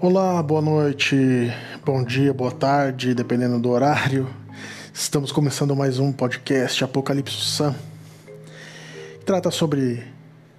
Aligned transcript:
Olá, 0.00 0.40
boa 0.44 0.62
noite, 0.62 1.52
bom 1.84 2.04
dia, 2.04 2.32
boa 2.32 2.52
tarde, 2.52 3.16
dependendo 3.16 3.58
do 3.58 3.68
horário. 3.68 4.32
Estamos 4.94 5.32
começando 5.32 5.74
mais 5.74 5.98
um 5.98 6.12
podcast 6.12 6.84
Apocalipse 6.84 7.34
Sam. 7.34 7.74
Trata 9.26 9.50
sobre 9.50 10.04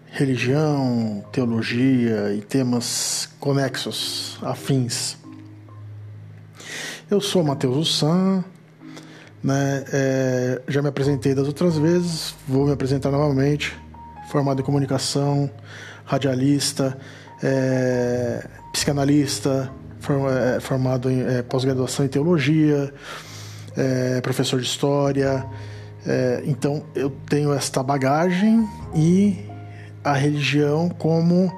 religião, 0.08 1.24
teologia 1.32 2.34
e 2.34 2.42
temas 2.42 3.30
conexos, 3.40 4.38
afins. 4.42 5.18
Eu 7.10 7.22
sou 7.22 7.42
Matheus 7.42 7.98
Sam, 7.98 8.44
né? 9.42 9.86
É, 9.94 10.62
já 10.68 10.82
me 10.82 10.90
apresentei 10.90 11.34
das 11.34 11.48
outras 11.48 11.78
vezes, 11.78 12.36
vou 12.46 12.66
me 12.66 12.74
apresentar 12.74 13.10
novamente. 13.10 13.74
Formado 14.30 14.60
em 14.60 14.66
comunicação, 14.66 15.50
radialista, 16.04 17.00
é, 17.44 18.48
psicanalista, 18.72 19.72
é, 20.56 20.60
formado 20.60 21.10
em 21.10 21.22
é, 21.22 21.42
pós-graduação 21.42 22.06
em 22.06 22.10
teologia, 22.10 22.94
é, 23.76 24.22
professor 24.22 24.60
de 24.60 24.66
história. 24.66 25.46
É, 26.06 26.44
então 26.46 26.84
eu 26.96 27.10
tenho 27.10 27.54
esta 27.54 27.84
bagagem 27.84 28.68
e 28.96 29.46
a 30.04 30.14
religião 30.14 30.90
como 30.90 31.52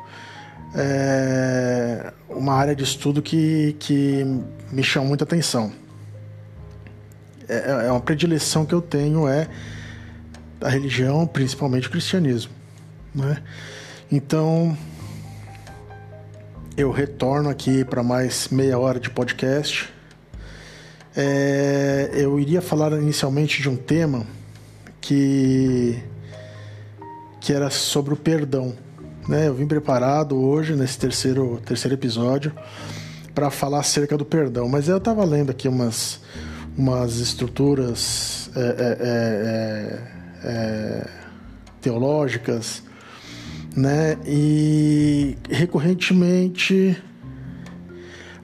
é, 0.76 2.12
uma 2.30 2.54
área 2.54 2.76
de 2.76 2.84
estudo 2.84 3.22
que, 3.22 3.76
que 3.80 4.26
me 4.72 4.84
chama 4.84 5.08
muita 5.08 5.24
atenção. 5.24 5.72
É, 7.48 7.86
é 7.88 7.92
uma 7.92 8.02
predileção 8.02 8.66
que 8.66 8.74
eu 8.74 8.82
tenho 8.82 9.28
é 9.28 9.48
a 10.62 10.70
religião, 10.70 11.26
principalmente 11.28 11.88
o 11.88 11.92
cristianismo. 11.92 12.52
Né? 13.14 13.42
Então 14.12 14.78
eu 16.82 16.90
retorno 16.90 17.48
aqui 17.48 17.86
para 17.86 18.02
mais 18.02 18.50
meia 18.50 18.78
hora 18.78 19.00
de 19.00 19.10
podcast. 19.10 19.88
É, 21.16 22.10
eu 22.14 22.40
iria 22.40 22.60
falar 22.60 22.92
inicialmente 22.94 23.62
de 23.62 23.70
um 23.70 23.76
tema 23.76 24.26
que, 25.00 26.02
que 27.40 27.54
era 27.54 27.70
sobre 27.70 28.16
o 28.16 28.18
perdão. 28.18 28.76
Né? 29.28 29.48
Eu 29.48 29.54
vim 29.54 29.68
preparado 29.68 30.36
hoje, 30.36 30.76
nesse 30.76 30.98
terceiro, 30.98 31.62
terceiro 31.64 31.94
episódio, 31.94 32.52
para 33.36 33.52
falar 33.52 33.82
acerca 33.82 34.18
do 34.18 34.26
perdão. 34.26 34.68
Mas 34.68 34.88
eu 34.88 34.98
estava 34.98 35.24
lendo 35.24 35.52
aqui 35.52 35.68
umas, 35.68 36.20
umas 36.76 37.18
estruturas 37.18 38.50
é, 38.56 38.60
é, 38.60 38.98
é, 40.44 40.50
é, 40.50 40.50
é 40.50 41.08
teológicas 41.80 42.82
né? 43.76 44.18
E 44.26 45.38
recorrentemente 45.50 47.02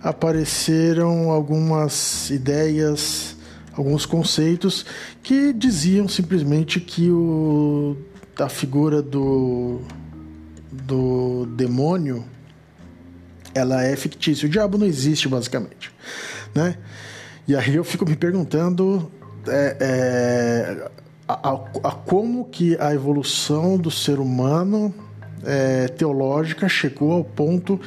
apareceram 0.02 1.32
algumas 1.32 2.30
ideias, 2.30 3.36
alguns 3.74 4.06
conceitos 4.06 4.86
que 5.22 5.52
diziam 5.52 6.08
simplesmente 6.08 6.80
que 6.80 7.10
o, 7.10 7.98
a 8.40 8.48
figura 8.48 9.02
do, 9.02 9.82
do 10.72 11.46
demônio 11.56 12.24
ela 13.54 13.84
é 13.84 13.96
fictícia. 13.96 14.46
O 14.46 14.50
diabo 14.50 14.78
não 14.78 14.86
existe, 14.86 15.28
basicamente. 15.28 15.92
Né? 16.54 16.78
E 17.48 17.56
aí 17.56 17.76
eu 17.76 17.84
fico 17.84 18.08
me 18.08 18.16
perguntando 18.16 19.12
é, 19.48 19.78
é, 19.80 20.92
a, 21.28 21.50
a, 21.50 21.54
a 21.84 21.92
como 21.92 22.46
que 22.46 22.78
a 22.80 22.94
evolução 22.94 23.78
do 23.78 23.90
ser 23.90 24.20
humano 24.20 24.94
é, 25.46 25.88
teológica 25.88 26.68
chegou 26.68 27.14
ao 27.14 27.24
ponto 27.24 27.80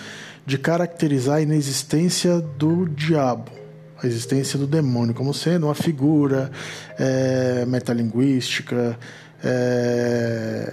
de 0.46 0.58
caracterizar 0.58 1.36
a 1.36 1.40
inexistência 1.40 2.40
do 2.40 2.88
diabo, 2.88 3.50
a 4.02 4.06
existência 4.06 4.58
do 4.58 4.66
demônio, 4.66 5.14
como 5.14 5.32
sendo 5.32 5.66
uma 5.66 5.74
figura 5.74 6.50
é, 6.98 7.64
metalinguística, 7.66 8.98
é, 9.42 10.72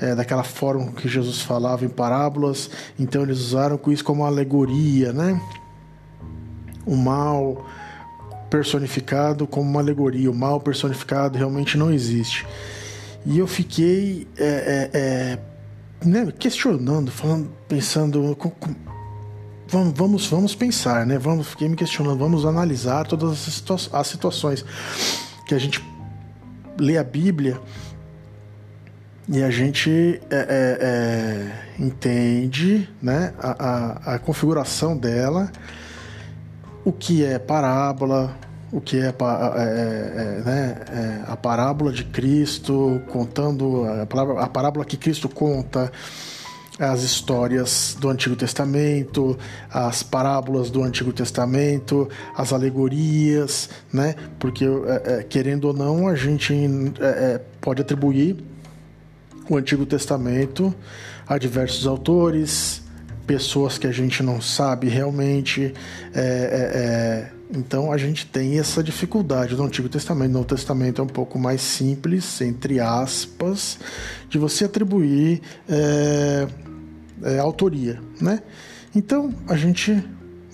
é, 0.00 0.14
daquela 0.14 0.42
forma 0.42 0.92
que 0.92 1.08
Jesus 1.08 1.40
falava 1.40 1.84
em 1.84 1.88
parábolas, 1.88 2.70
então 2.98 3.22
eles 3.22 3.38
usaram 3.38 3.80
isso 3.88 4.04
como 4.04 4.24
alegoria, 4.24 5.12
né? 5.12 5.40
O 6.84 6.96
mal 6.96 7.66
personificado 8.50 9.46
como 9.46 9.68
uma 9.68 9.80
alegoria, 9.80 10.30
o 10.30 10.34
mal 10.34 10.60
personificado 10.60 11.38
realmente 11.38 11.78
não 11.78 11.92
existe. 11.92 12.46
E 13.24 13.38
eu 13.38 13.46
fiquei 13.46 14.28
é, 14.36 14.90
é, 14.92 14.98
é, 14.98 15.38
né, 16.06 16.32
questionando, 16.38 17.10
falando, 17.10 17.50
pensando. 17.66 18.36
Vamos, 19.66 19.94
vamos, 19.96 20.26
vamos 20.26 20.54
pensar, 20.54 21.06
né? 21.06 21.18
Vamos, 21.18 21.48
fiquei 21.48 21.68
me 21.68 21.76
questionando, 21.76 22.18
vamos 22.18 22.44
analisar 22.44 23.06
todas 23.06 23.30
as, 23.30 23.38
situa 23.38 23.76
as 23.92 24.06
situações 24.06 24.64
que 25.46 25.54
a 25.54 25.58
gente 25.58 25.82
lê 26.78 26.98
a 26.98 27.04
Bíblia 27.04 27.60
e 29.26 29.42
a 29.42 29.50
gente 29.50 30.20
é, 30.30 30.36
é, 30.36 30.78
é, 30.80 31.82
entende 31.82 32.88
né, 33.00 33.32
a, 33.38 34.10
a, 34.10 34.14
a, 34.14 34.18
configuração 34.18 34.96
dela, 34.96 35.50
o 36.84 36.92
que 36.92 37.24
é 37.24 37.38
parábola, 37.38 38.36
o 38.74 38.80
que 38.80 38.98
é, 38.98 39.06
é, 39.06 39.08
é, 39.08 40.42
né, 40.44 40.80
é 40.90 41.30
a 41.30 41.36
parábola 41.36 41.92
de 41.92 42.02
Cristo, 42.02 43.00
contando 43.06 43.84
a 43.84 44.04
parábola, 44.04 44.42
a 44.42 44.48
parábola 44.48 44.84
que 44.84 44.96
Cristo 44.96 45.28
conta, 45.28 45.92
as 46.76 47.04
histórias 47.04 47.96
do 48.00 48.08
Antigo 48.08 48.34
Testamento, 48.34 49.38
as 49.70 50.02
parábolas 50.02 50.70
do 50.70 50.82
Antigo 50.82 51.12
Testamento, 51.12 52.08
as 52.36 52.52
alegorias, 52.52 53.70
né? 53.92 54.16
Porque 54.40 54.64
é, 54.64 55.20
é, 55.20 55.22
querendo 55.22 55.66
ou 55.66 55.72
não, 55.72 56.08
a 56.08 56.16
gente 56.16 56.52
é, 56.98 57.40
pode 57.60 57.80
atribuir 57.80 58.42
o 59.48 59.56
Antigo 59.56 59.86
Testamento 59.86 60.74
a 61.28 61.38
diversos 61.38 61.86
autores, 61.86 62.82
pessoas 63.24 63.78
que 63.78 63.86
a 63.86 63.92
gente 63.92 64.20
não 64.20 64.40
sabe 64.40 64.88
realmente. 64.88 65.72
É, 66.12 67.30
é, 67.30 67.34
então 67.54 67.92
a 67.92 67.96
gente 67.96 68.26
tem 68.26 68.58
essa 68.58 68.82
dificuldade 68.82 69.54
no 69.54 69.64
Antigo 69.64 69.88
Testamento. 69.88 70.28
No 70.28 70.38
Novo 70.38 70.48
Testamento 70.48 71.00
é 71.00 71.04
um 71.04 71.08
pouco 71.08 71.38
mais 71.38 71.60
simples, 71.60 72.40
entre 72.40 72.80
aspas, 72.80 73.78
de 74.28 74.38
você 74.38 74.64
atribuir 74.64 75.40
é, 75.68 76.46
é, 77.22 77.38
autoria, 77.38 78.00
né? 78.20 78.42
Então 78.94 79.32
a 79.48 79.56
gente, 79.56 80.04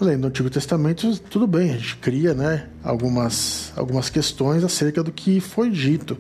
lendo 0.01 0.25
o 0.25 0.27
Antigo 0.29 0.51
Testamento, 0.51 1.19
tudo 1.21 1.47
bem, 1.47 1.71
a 1.71 1.79
gente 1.79 1.97
cria, 1.97 2.35
né, 2.35 2.69
algumas, 2.83 3.73
algumas 3.77 4.09
questões 4.09 4.63
acerca 4.63 5.03
do 5.03 5.13
que 5.13 5.41
foi 5.41 5.71
dito 5.71 6.17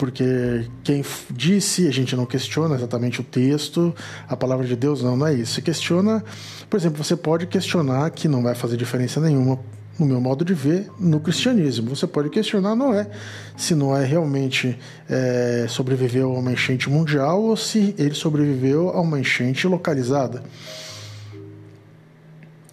porque 0.00 0.64
quem 0.82 1.04
disse, 1.30 1.86
a 1.86 1.90
gente 1.90 2.16
não 2.16 2.24
questiona 2.24 2.74
exatamente 2.74 3.20
o 3.20 3.22
texto, 3.22 3.94
a 4.26 4.34
palavra 4.34 4.66
de 4.66 4.74
Deus 4.74 5.02
não, 5.02 5.14
não 5.14 5.26
é 5.26 5.34
isso. 5.34 5.52
Você 5.52 5.60
questiona, 5.60 6.24
por 6.70 6.78
exemplo, 6.78 7.04
você 7.04 7.14
pode 7.14 7.46
questionar 7.46 8.10
que 8.10 8.26
não 8.26 8.42
vai 8.42 8.54
fazer 8.54 8.78
diferença 8.78 9.20
nenhuma 9.20 9.60
no 9.98 10.06
meu 10.06 10.18
modo 10.18 10.42
de 10.42 10.54
ver, 10.54 10.90
no 10.98 11.20
cristianismo. 11.20 11.94
Você 11.94 12.06
pode 12.06 12.30
questionar, 12.30 12.74
não 12.74 12.94
é, 12.94 13.10
se 13.58 13.74
não 13.74 13.94
é 13.94 14.02
realmente 14.02 14.78
é, 15.06 15.66
sobreviveu 15.68 16.34
a 16.34 16.38
uma 16.38 16.52
enchente 16.52 16.88
mundial 16.88 17.42
ou 17.42 17.54
se 17.54 17.94
ele 17.98 18.14
sobreviveu 18.14 18.88
a 18.88 19.02
uma 19.02 19.20
enchente 19.20 19.66
localizada. 19.66 20.42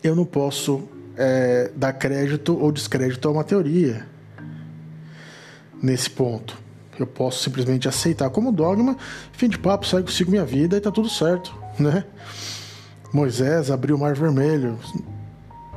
Eu 0.01 0.15
não 0.15 0.23
posso 0.23 0.87
é, 1.17 1.71
dar 1.75 1.91
crédito 1.91 2.57
ou 2.57 2.71
descrédito 2.71 3.27
a 3.27 3.31
uma 3.31 3.43
teoria 3.43 4.07
nesse 5.83 6.09
ponto. 6.09 6.66
Eu 6.99 7.07
posso 7.07 7.43
simplesmente 7.43 7.87
aceitar 7.87 8.29
como 8.29 8.51
dogma, 8.51 8.97
fim 9.31 9.47
de 9.47 9.57
papo, 9.57 9.85
segue, 9.85 10.11
sigo 10.11 10.31
minha 10.31 10.45
vida 10.45 10.77
e 10.77 10.81
tá 10.81 10.91
tudo 10.91 11.09
certo, 11.09 11.55
né? 11.77 12.03
Moisés 13.13 13.71
abriu 13.71 13.95
o 13.95 13.99
Mar 13.99 14.15
Vermelho. 14.15 14.77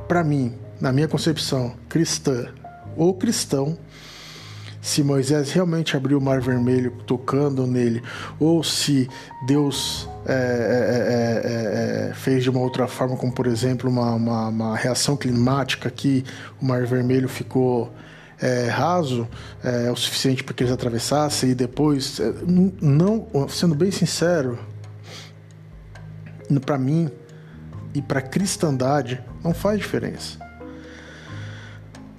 Para 0.08 0.25
mim, 0.25 0.55
na 0.81 0.93
minha 0.93 1.06
concepção 1.06 1.75
cristã 1.88 2.49
ou 2.96 3.14
cristão, 3.14 3.78
se 4.81 5.02
Moisés 5.02 5.52
realmente 5.52 5.96
abriu 5.96 6.19
o 6.19 6.20
Mar 6.20 6.40
Vermelho 6.40 6.93
tocando 7.06 7.67
nele, 7.67 8.02
ou 8.38 8.64
se 8.64 9.08
Deus 9.46 10.08
é, 10.26 10.32
é, 10.32 12.11
é, 12.11 12.14
fez 12.14 12.43
de 12.43 12.50
uma 12.50 12.61
outra 12.61 12.88
forma, 12.88 13.17
como 13.17 13.32
por 13.32 13.46
exemplo 13.46 13.90
uma, 13.90 14.14
uma, 14.14 14.49
uma 14.49 14.76
reação 14.76 15.17
climática 15.17 15.90
que 15.90 16.25
o 16.61 16.64
Mar 16.64 16.87
Vermelho 16.87 17.28
ficou 17.28 17.93
é, 18.40 18.69
raso 18.69 19.28
é, 19.62 19.90
o 19.90 19.96
suficiente 19.96 20.42
para 20.42 20.54
que 20.54 20.62
eles 20.62 20.72
atravessassem 20.72 21.50
e 21.50 21.54
depois, 21.54 22.19
é, 22.20 22.32
não, 22.81 23.26
sendo 23.48 23.75
bem 23.75 23.90
sincero, 23.90 24.58
para 26.64 26.78
mim 26.78 27.10
e 27.94 28.02
para 28.02 28.19
a 28.19 28.22
cristandade 28.22 29.22
não 29.44 29.54
faz 29.54 29.78
diferença. 29.78 30.38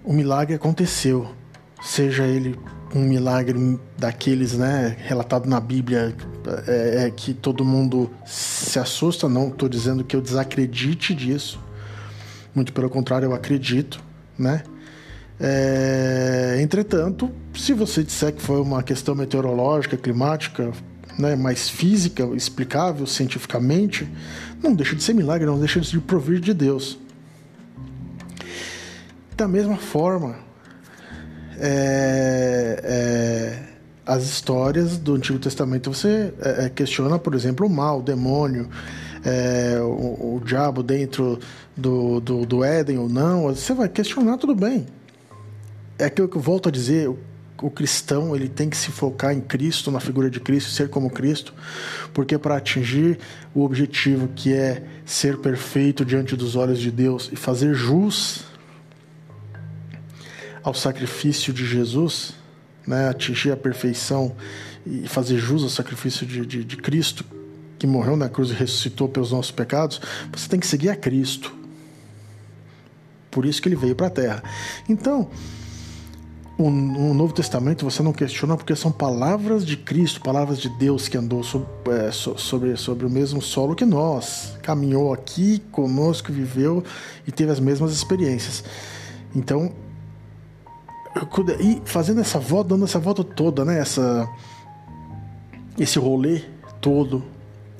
O 0.03 0.13
milagre 0.13 0.55
aconteceu, 0.55 1.29
seja 1.81 2.23
ele 2.23 2.57
um 2.93 3.01
milagre 3.01 3.79
daqueles, 3.97 4.57
né, 4.57 4.97
relatado 4.99 5.47
na 5.47 5.59
Bíblia 5.59 6.13
é, 6.67 7.05
é 7.05 7.11
que 7.11 7.33
todo 7.33 7.63
mundo 7.63 8.11
se 8.25 8.77
assusta. 8.79 9.29
Não 9.29 9.47
estou 9.47 9.69
dizendo 9.69 10.03
que 10.03 10.15
eu 10.15 10.21
desacredite 10.21 11.13
disso. 11.13 11.59
Muito 12.53 12.73
pelo 12.73 12.89
contrário, 12.89 13.27
eu 13.27 13.33
acredito, 13.33 14.03
né? 14.37 14.63
É, 15.43 16.59
entretanto, 16.61 17.31
se 17.55 17.73
você 17.73 18.03
disser 18.03 18.31
que 18.31 18.41
foi 18.41 18.61
uma 18.61 18.83
questão 18.83 19.15
meteorológica, 19.15 19.97
climática, 19.97 20.71
né, 21.17 21.35
mais 21.35 21.67
física, 21.67 22.23
explicável 22.35 23.07
cientificamente, 23.07 24.07
não 24.61 24.75
deixa 24.75 24.95
de 24.95 25.01
ser 25.01 25.13
milagre, 25.13 25.47
não 25.47 25.57
deixa 25.57 25.79
de 25.79 25.99
provir 25.99 26.39
de 26.39 26.53
Deus. 26.53 26.99
Da 29.35 29.47
mesma 29.47 29.77
forma, 29.77 30.35
é, 31.59 32.79
é, 32.83 33.63
as 34.05 34.23
histórias 34.23 34.97
do 34.97 35.15
Antigo 35.15 35.39
Testamento 35.39 35.91
você 35.91 36.31
é, 36.39 36.65
é 36.65 36.69
questiona, 36.69 37.17
por 37.17 37.33
exemplo, 37.33 37.65
o 37.65 37.69
mal, 37.69 37.99
o 37.99 38.03
demônio, 38.03 38.69
é, 39.25 39.79
o, 39.81 40.35
o, 40.35 40.41
diabo 40.45 40.83
dentro 40.83 41.39
do, 41.75 42.19
do, 42.19 42.45
do 42.45 42.63
Éden 42.63 42.99
ou 42.99 43.09
não, 43.09 43.43
você 43.43 43.73
vai 43.73 43.89
questionar 43.89 44.37
tudo 44.37 44.53
bem. 44.53 44.85
É 46.01 46.05
aquilo 46.05 46.27
que 46.27 46.35
eu 46.35 46.41
volto 46.41 46.67
a 46.67 46.71
dizer, 46.71 47.07
o 47.61 47.69
cristão 47.69 48.35
ele 48.35 48.49
tem 48.49 48.67
que 48.67 48.75
se 48.75 48.89
focar 48.89 49.33
em 49.33 49.39
Cristo, 49.39 49.91
na 49.91 49.99
figura 49.99 50.31
de 50.31 50.39
Cristo, 50.39 50.71
ser 50.71 50.89
como 50.89 51.11
Cristo, 51.11 51.53
porque 52.11 52.39
para 52.39 52.57
atingir 52.57 53.19
o 53.53 53.63
objetivo 53.63 54.27
que 54.29 54.51
é 54.51 54.83
ser 55.05 55.37
perfeito 55.37 56.03
diante 56.03 56.35
dos 56.35 56.55
olhos 56.55 56.79
de 56.79 56.89
Deus 56.89 57.29
e 57.31 57.35
fazer 57.35 57.75
jus 57.75 58.45
ao 60.63 60.73
sacrifício 60.73 61.53
de 61.53 61.67
Jesus, 61.67 62.33
né, 62.87 63.09
atingir 63.09 63.51
a 63.51 63.57
perfeição 63.57 64.35
e 64.83 65.07
fazer 65.07 65.37
jus 65.37 65.61
ao 65.61 65.69
sacrifício 65.69 66.25
de, 66.25 66.43
de, 66.47 66.63
de 66.63 66.77
Cristo, 66.77 67.23
que 67.77 67.85
morreu 67.85 68.17
na 68.17 68.27
cruz 68.27 68.49
e 68.49 68.53
ressuscitou 68.53 69.07
pelos 69.07 69.31
nossos 69.31 69.51
pecados, 69.51 70.01
você 70.31 70.49
tem 70.49 70.59
que 70.59 70.65
seguir 70.65 70.89
a 70.89 70.95
Cristo. 70.95 71.53
Por 73.29 73.45
isso 73.45 73.61
que 73.61 73.69
ele 73.69 73.75
veio 73.75 73.95
para 73.95 74.07
a 74.07 74.09
terra. 74.09 74.43
Então, 74.89 75.29
o, 76.67 77.13
Novo 77.13 77.33
Testamento 77.33 77.83
você 77.83 78.03
não 78.03 78.13
questiona 78.13 78.55
porque 78.55 78.75
são 78.75 78.91
palavras 78.91 79.65
de 79.65 79.75
Cristo, 79.77 80.21
palavras 80.21 80.59
de 80.59 80.69
Deus 80.69 81.07
que 81.07 81.17
andou 81.17 81.43
sobre, 81.43 81.67
é, 81.89 82.11
sobre, 82.11 82.77
sobre 82.77 83.05
o 83.05 83.09
mesmo 83.09 83.41
solo 83.41 83.75
que 83.75 83.85
nós, 83.85 84.57
caminhou 84.61 85.13
aqui 85.13 85.59
conosco, 85.71 86.31
viveu 86.31 86.83
e 87.27 87.31
teve 87.31 87.51
as 87.51 87.59
mesmas 87.59 87.91
experiências. 87.91 88.63
Então, 89.35 89.73
e 91.59 91.81
fazendo 91.85 92.21
essa 92.21 92.39
volta, 92.39 92.69
dando 92.69 92.85
essa 92.85 92.99
volta 92.99 93.23
toda, 93.23 93.65
né? 93.65 93.79
Essa, 93.79 94.27
esse 95.77 95.99
rolê 95.99 96.41
todo, 96.79 97.23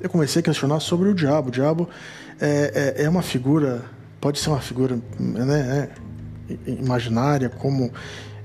eu 0.00 0.10
comecei 0.10 0.40
a 0.40 0.42
questionar 0.42 0.80
sobre 0.80 1.08
o 1.08 1.14
diabo. 1.14 1.48
O 1.48 1.52
diabo 1.52 1.88
é, 2.40 2.96
é, 2.98 3.04
é 3.04 3.08
uma 3.08 3.22
figura, 3.22 3.84
pode 4.20 4.38
ser 4.38 4.50
uma 4.50 4.60
figura 4.60 4.98
né, 5.18 5.60
é, 5.60 6.11
imaginária, 6.66 7.48
como 7.48 7.92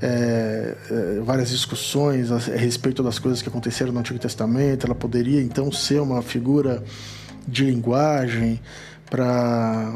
é, 0.02 0.76
é, 0.90 1.22
várias 1.24 1.50
discussões 1.50 2.32
a, 2.32 2.38
respeito 2.38 3.02
das 3.02 3.18
coisas 3.18 3.42
que 3.42 3.50
aconteceram 3.50 3.92
no 3.92 4.00
Antigo 4.00 4.20
Testamento. 4.20 4.86
Ela 4.86 4.96
poderia 4.96 5.42
então 5.42 5.72
ser 5.72 6.02
uma 6.02 6.22
figura 6.22 6.84
de 7.48 7.66
linguagem 7.66 8.60
para 9.10 9.94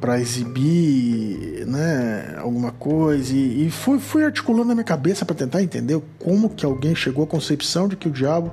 para 0.00 0.20
exibir 0.20 1.66
né, 1.66 2.36
alguma 2.38 2.70
coisa 2.70 3.34
e, 3.34 3.66
e 3.66 3.70
fui, 3.70 3.98
fui 3.98 4.24
articulando 4.24 4.68
na 4.68 4.74
minha 4.74 4.84
cabeça 4.84 5.24
para 5.24 5.34
tentar 5.34 5.62
entender 5.62 6.00
como 6.18 6.50
que 6.50 6.66
alguém 6.66 6.94
chegou 6.94 7.24
à 7.24 7.26
concepção 7.26 7.88
de 7.88 7.96
que 7.96 8.06
o 8.06 8.10
diabo 8.10 8.52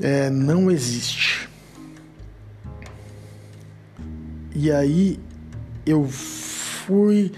é, 0.00 0.30
não 0.30 0.70
existe. 0.70 1.48
E 4.54 4.70
aí 4.70 5.18
eu 5.84 6.06
fui 6.08 7.32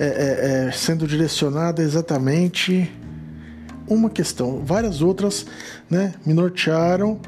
é, 0.00 0.06
é, 0.06 0.68
é, 0.68 0.70
sendo 0.70 1.08
direcionada 1.08 1.82
exatamente 1.82 2.88
uma 3.88 4.08
questão. 4.08 4.64
Várias 4.64 5.02
outras 5.02 5.44
né, 5.90 6.14
me 6.24 6.32
nortearam, 6.32 7.20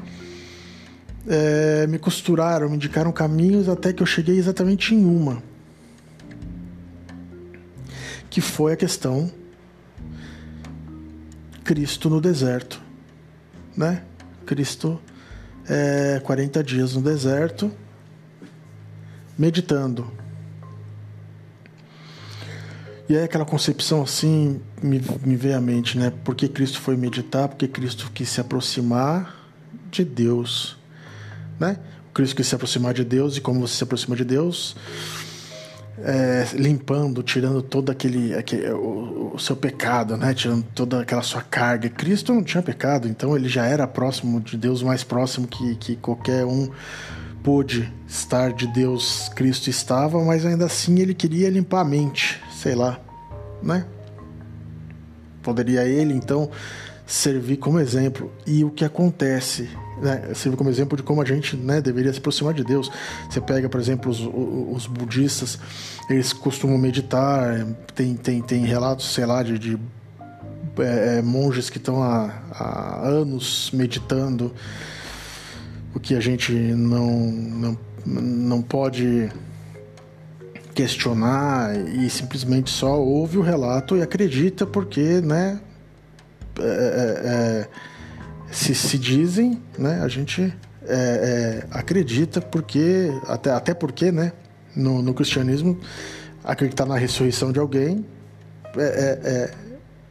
é, 1.27 1.85
me 1.87 1.99
costuraram, 1.99 2.69
me 2.69 2.77
indicaram 2.77 3.11
caminhos 3.11 3.67
até 3.67 3.91
que 3.91 4.01
eu 4.01 4.07
cheguei 4.07 4.37
exatamente 4.37 4.95
em 4.95 5.03
uma. 5.03 5.43
Que 8.29 8.39
foi 8.39 8.71
a 8.71 8.77
questão 8.77 9.29
Cristo 11.65 12.09
no 12.09 12.21
deserto. 12.21 12.81
Né? 13.75 14.01
Cristo 14.45 14.97
é, 15.67 16.21
40 16.23 16.63
dias 16.63 16.93
no 16.93 17.01
deserto, 17.01 17.69
meditando 19.37 20.09
e 23.11 23.17
aí 23.17 23.25
aquela 23.25 23.43
concepção 23.43 24.01
assim 24.01 24.61
me, 24.81 25.01
me 25.25 25.35
veio 25.35 25.57
à 25.57 25.59
mente, 25.59 25.97
né? 25.97 26.13
Porque 26.23 26.47
Cristo 26.47 26.79
foi 26.79 26.95
meditar, 26.95 27.49
porque 27.49 27.67
Cristo 27.67 28.09
quis 28.13 28.29
se 28.29 28.39
aproximar 28.39 29.35
de 29.91 30.05
Deus, 30.05 30.77
né? 31.59 31.75
Cristo 32.13 32.37
quis 32.37 32.47
se 32.47 32.55
aproximar 32.55 32.93
de 32.93 33.03
Deus 33.03 33.35
e 33.35 33.41
como 33.41 33.59
você 33.59 33.75
se 33.75 33.83
aproxima 33.83 34.15
de 34.15 34.23
Deus, 34.23 34.77
é, 35.97 36.47
limpando, 36.53 37.21
tirando 37.21 37.61
todo 37.61 37.91
aquele, 37.91 38.33
aquele 38.33 38.69
o, 38.69 39.33
o, 39.35 39.39
seu 39.39 39.57
pecado, 39.57 40.15
né? 40.15 40.33
Tirando 40.33 40.63
toda 40.73 41.01
aquela 41.01 41.21
sua 41.21 41.41
carga. 41.41 41.89
Cristo 41.89 42.33
não 42.33 42.41
tinha 42.41 42.63
pecado, 42.63 43.09
então 43.09 43.35
ele 43.35 43.49
já 43.49 43.65
era 43.65 43.85
próximo 43.85 44.39
de 44.39 44.55
Deus, 44.55 44.81
mais 44.81 45.03
próximo 45.03 45.47
que, 45.47 45.75
que 45.75 45.97
qualquer 45.97 46.45
um 46.45 46.69
pôde 47.43 47.91
estar 48.07 48.53
de 48.53 48.67
Deus. 48.67 49.29
Cristo 49.35 49.69
estava, 49.69 50.23
mas 50.23 50.45
ainda 50.45 50.63
assim 50.63 50.99
ele 50.99 51.13
queria 51.13 51.49
limpar 51.49 51.81
a 51.81 51.85
mente, 51.85 52.41
sei 52.61 52.75
lá, 52.75 52.99
né? 53.63 53.85
Poderia 55.41 55.83
ele 55.83 56.13
então 56.13 56.51
servir 57.07 57.57
como 57.57 57.79
exemplo. 57.79 58.31
E 58.45 58.63
o 58.63 58.69
que 58.69 58.85
acontece, 58.85 59.67
né? 59.99 60.31
Servir 60.35 60.57
como 60.57 60.69
exemplo 60.69 60.95
de 60.95 61.01
como 61.01 61.23
a 61.23 61.25
gente 61.25 61.57
né, 61.57 61.81
deveria 61.81 62.13
se 62.13 62.19
aproximar 62.19 62.53
de 62.53 62.63
Deus. 62.63 62.91
Você 63.27 63.41
pega, 63.41 63.67
por 63.67 63.79
exemplo, 63.79 64.11
os, 64.11 64.19
os 64.21 64.85
budistas, 64.85 65.57
eles 66.07 66.31
costumam 66.33 66.77
meditar, 66.77 67.65
tem, 67.95 68.15
tem, 68.15 68.41
tem 68.43 68.63
relatos, 68.63 69.11
sei 69.11 69.25
lá, 69.25 69.41
de, 69.41 69.57
de 69.57 69.79
é, 70.77 71.17
é 71.17 71.21
monges 71.23 71.67
que 71.67 71.77
estão 71.79 72.03
há, 72.03 72.31
há 72.51 73.07
anos 73.07 73.71
meditando, 73.73 74.53
o 75.95 75.99
que 75.99 76.13
a 76.13 76.19
gente 76.19 76.53
não, 76.53 77.09
não, 77.09 77.77
não 78.05 78.61
pode 78.61 79.31
questionar 80.81 81.75
e 81.75 82.09
simplesmente 82.09 82.71
só 82.71 82.99
ouve 82.99 83.37
o 83.37 83.41
relato 83.41 83.95
e 83.95 84.01
acredita 84.01 84.65
porque, 84.65 85.21
né, 85.21 85.59
é, 86.59 86.63
é, 86.63 87.27
é 87.27 87.67
se, 88.51 88.73
se 88.73 88.97
dizem, 88.97 89.61
né, 89.77 90.01
a 90.01 90.07
gente 90.07 90.41
é, 90.87 91.63
é, 91.63 91.67
acredita 91.69 92.41
porque, 92.41 93.11
até, 93.27 93.51
até 93.51 93.73
porque, 93.75 94.11
né, 94.11 94.33
no, 94.75 95.03
no 95.03 95.13
cristianismo, 95.13 95.79
acreditar 96.43 96.87
na 96.87 96.97
ressurreição 96.97 97.51
de 97.51 97.59
alguém 97.59 98.03
é, 98.75 99.51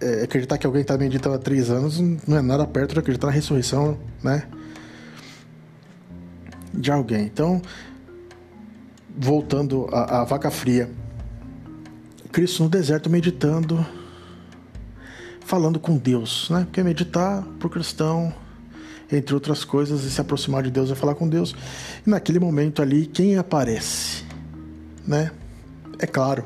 é 0.01 0.23
acreditar 0.23 0.57
que 0.57 0.67
alguém 0.67 0.83
está 0.83 0.97
meditando 0.97 1.35
há 1.35 1.39
três 1.39 1.69
anos 1.69 1.99
não 2.27 2.39
é 2.39 2.41
nada 2.41 2.67
perto 2.67 2.95
de 2.95 3.01
acreditar 3.01 3.27
na 3.27 3.33
ressurreição, 3.33 3.99
né, 4.23 4.45
de 6.73 6.93
alguém. 6.93 7.25
Então, 7.25 7.61
voltando 9.17 9.89
à, 9.93 10.21
à 10.21 10.25
vaca 10.25 10.51
fria. 10.51 10.91
Cristo 12.33 12.63
no 12.63 12.69
deserto 12.69 13.11
meditando, 13.11 13.85
falando 15.45 15.81
com 15.81 15.97
Deus, 15.97 16.49
né? 16.51 16.61
Porque 16.65 16.83
meditar 16.83 17.43
para 17.59 17.67
o 17.67 17.71
cristão, 17.71 18.33
entre 19.11 19.35
outras 19.35 19.65
coisas, 19.65 20.05
e 20.05 20.11
se 20.11 20.21
aproximar 20.21 20.63
de 20.63 20.71
Deus 20.71 20.91
é 20.91 20.95
falar 20.95 21.17
com 21.17 21.29
Deus. 21.29 21.55
E 22.07 22.09
naquele 22.09 22.39
momento 22.39 22.81
ali, 22.81 23.07
quem 23.07 23.37
aparece, 23.37 24.25
né? 25.07 25.33
É 25.99 26.07
claro, 26.07 26.45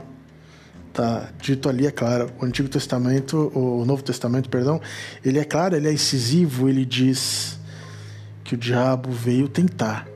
tá 0.92 1.28
dito 1.38 1.68
ali 1.68 1.86
é 1.86 1.90
claro. 1.90 2.30
O 2.40 2.46
Antigo 2.46 2.68
Testamento, 2.68 3.52
o 3.54 3.84
Novo 3.84 4.02
Testamento, 4.02 4.48
perdão, 4.48 4.80
ele 5.22 5.38
é 5.38 5.44
claro, 5.44 5.76
ele 5.76 5.88
é 5.88 5.92
incisivo, 5.92 6.68
ele 6.68 6.86
diz 6.86 7.58
que 8.42 8.54
o 8.54 8.58
diabo 8.58 9.10
veio 9.10 9.48
tentar 9.48 10.13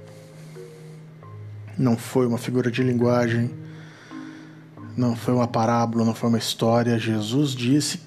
não 1.78 1.96
foi 1.96 2.26
uma 2.26 2.38
figura 2.38 2.70
de 2.70 2.82
linguagem, 2.82 3.50
não 4.96 5.14
foi 5.14 5.32
uma 5.32 5.46
parábola, 5.46 6.04
não 6.04 6.14
foi 6.14 6.28
uma 6.28 6.38
história. 6.38 6.98
Jesus 6.98 7.52
disse 7.52 8.00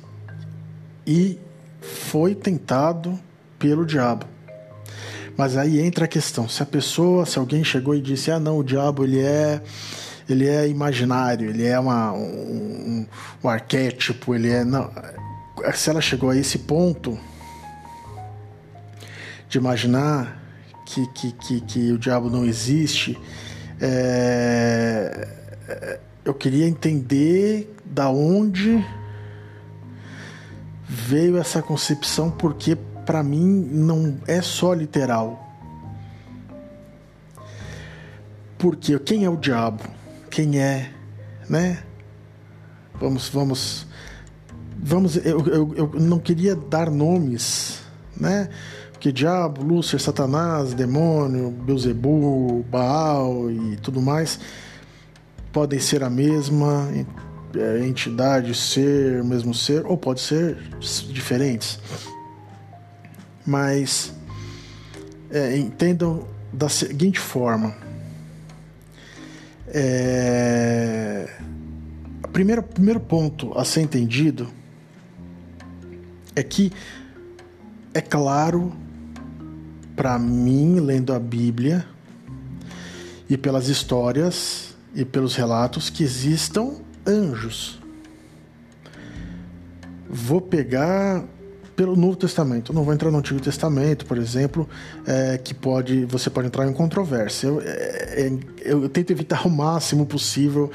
e 1.08 1.40
foi 1.82 2.36
tentado 2.36 3.18
pelo 3.58 3.86
diabo. 3.86 4.25
Mas 5.38 5.56
aí 5.56 5.80
entra 5.80 6.06
a 6.06 6.08
questão: 6.08 6.50
se 6.50 6.62
a 6.62 6.66
pessoa, 6.66 7.25
se 7.25 7.40
alguém 7.40 7.63
chegou 7.63 7.96
e 7.96 8.01
disse, 8.01 8.30
ah, 8.30 8.40
não, 8.40 8.58
o 8.60 8.63
diabo 8.63 9.04
ele 9.04 9.20
é 9.20 9.62
ele 10.30 10.48
é 10.48 10.68
imaginário, 10.68 11.50
ele 11.50 11.66
é 11.66 11.80
uma, 11.80 12.13
um, 12.13 13.06
um 13.44 13.50
arquétipo, 13.50 14.34
ele 14.36 14.50
é. 14.50 14.63
Não, 14.63 14.90
se 15.74 15.90
ela 15.90 16.01
chegou 16.01 16.30
a 16.30 16.38
esse 16.38 16.60
ponto 16.60 17.20
de 19.50 19.58
imaginar 19.58 20.42
que, 20.86 21.06
que, 21.08 21.32
que, 21.34 21.62
que 21.62 21.92
o 21.92 21.98
diabo 21.98 22.30
não 22.30 22.46
existe, 22.46 23.20
é, 23.82 25.28
eu 26.24 26.34
queria 26.34 26.68
entender 26.68 27.76
da 27.84 28.10
onde 28.10 28.86
veio 30.88 31.38
essa 31.38 31.62
concepção, 31.62 32.30
porque 32.30 32.78
para 33.06 33.24
mim 33.24 33.68
não 33.72 34.20
é 34.28 34.42
só 34.42 34.74
literal. 34.74 35.48
Porque 38.58 38.98
quem 39.00 39.26
é 39.26 39.30
o 39.30 39.36
diabo? 39.36 39.84
Quem 40.30 40.60
é, 40.60 40.92
né? 41.50 41.82
Vamos, 43.00 43.28
vamos, 43.30 43.88
vamos. 44.78 45.16
Eu, 45.18 45.48
eu, 45.48 45.74
eu 45.76 45.92
não 46.00 46.20
queria 46.20 46.56
dar 46.56 46.92
nomes, 46.92 47.82
né? 48.15 48.50
Porque 48.91 49.12
diabo, 49.12 49.63
Lúcifer, 49.63 50.00
Satanás, 50.00 50.74
demônio, 50.74 51.50
Beuzebu, 51.50 52.63
Baal 52.70 53.50
e 53.50 53.77
tudo 53.77 54.01
mais 54.01 54.39
podem 55.51 55.80
ser 55.80 56.03
a 56.03 56.10
mesma 56.10 56.88
é, 57.56 57.86
entidade, 57.86 58.56
ser, 58.56 59.24
mesmo 59.24 59.53
ser, 59.53 59.86
ou 59.86 59.98
pode 59.98 60.22
ser 60.22 60.58
diferentes. 61.10 61.80
Mas 63.46 64.13
é, 65.30 65.58
entendam 65.58 66.25
da 66.53 66.70
seguinte 66.70 67.20
forma. 67.20 67.75
É, 69.68 71.30
primeiro, 72.32 72.62
primeiro 72.62 73.00
ponto 73.00 73.58
a 73.58 73.63
ser 73.63 73.82
entendido 73.82 74.50
é 76.36 76.44
que 76.44 76.72
é 77.94 78.02
claro 78.02 78.72
para 79.96 80.18
mim, 80.18 80.80
lendo 80.80 81.14
a 81.14 81.20
Bíblia 81.20 81.86
e 83.30 83.38
pelas 83.38 83.68
histórias 83.68 84.76
e 84.96 85.06
pelos 85.06 85.36
relatos, 85.36 85.90
que 85.90 86.04
existam 86.04 86.76
anjos. 87.06 87.80
Vou 90.10 90.42
pegar 90.42 91.24
pelo 91.76 91.96
Novo 91.96 92.16
Testamento. 92.16 92.74
Não 92.74 92.84
vou 92.84 92.94
entrar 92.94 93.12
no 93.12 93.18
Antigo 93.18 93.40
Testamento, 93.40 94.06
por 94.06 94.18
exemplo, 94.18 94.68
é, 95.06 95.38
que 95.38 95.54
pode 95.54 96.06
você 96.06 96.30
pode 96.30 96.48
entrar 96.48 96.68
em 96.68 96.74
controvérsia. 96.74 97.48
Eu, 97.48 97.62
é, 97.62 98.28
é 98.28 98.40
eu, 98.64 98.90
tento 98.90 99.12
evitar 99.12 99.46
o 99.48 99.50
máximo 99.50 100.06
possível 100.06 100.72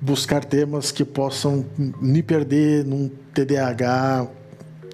buscar 0.00 0.44
temas 0.44 0.92
que 0.92 1.04
possam 1.04 1.66
me 2.00 2.22
perder 2.22 2.84
num 2.84 3.10
TDAH 3.34 4.28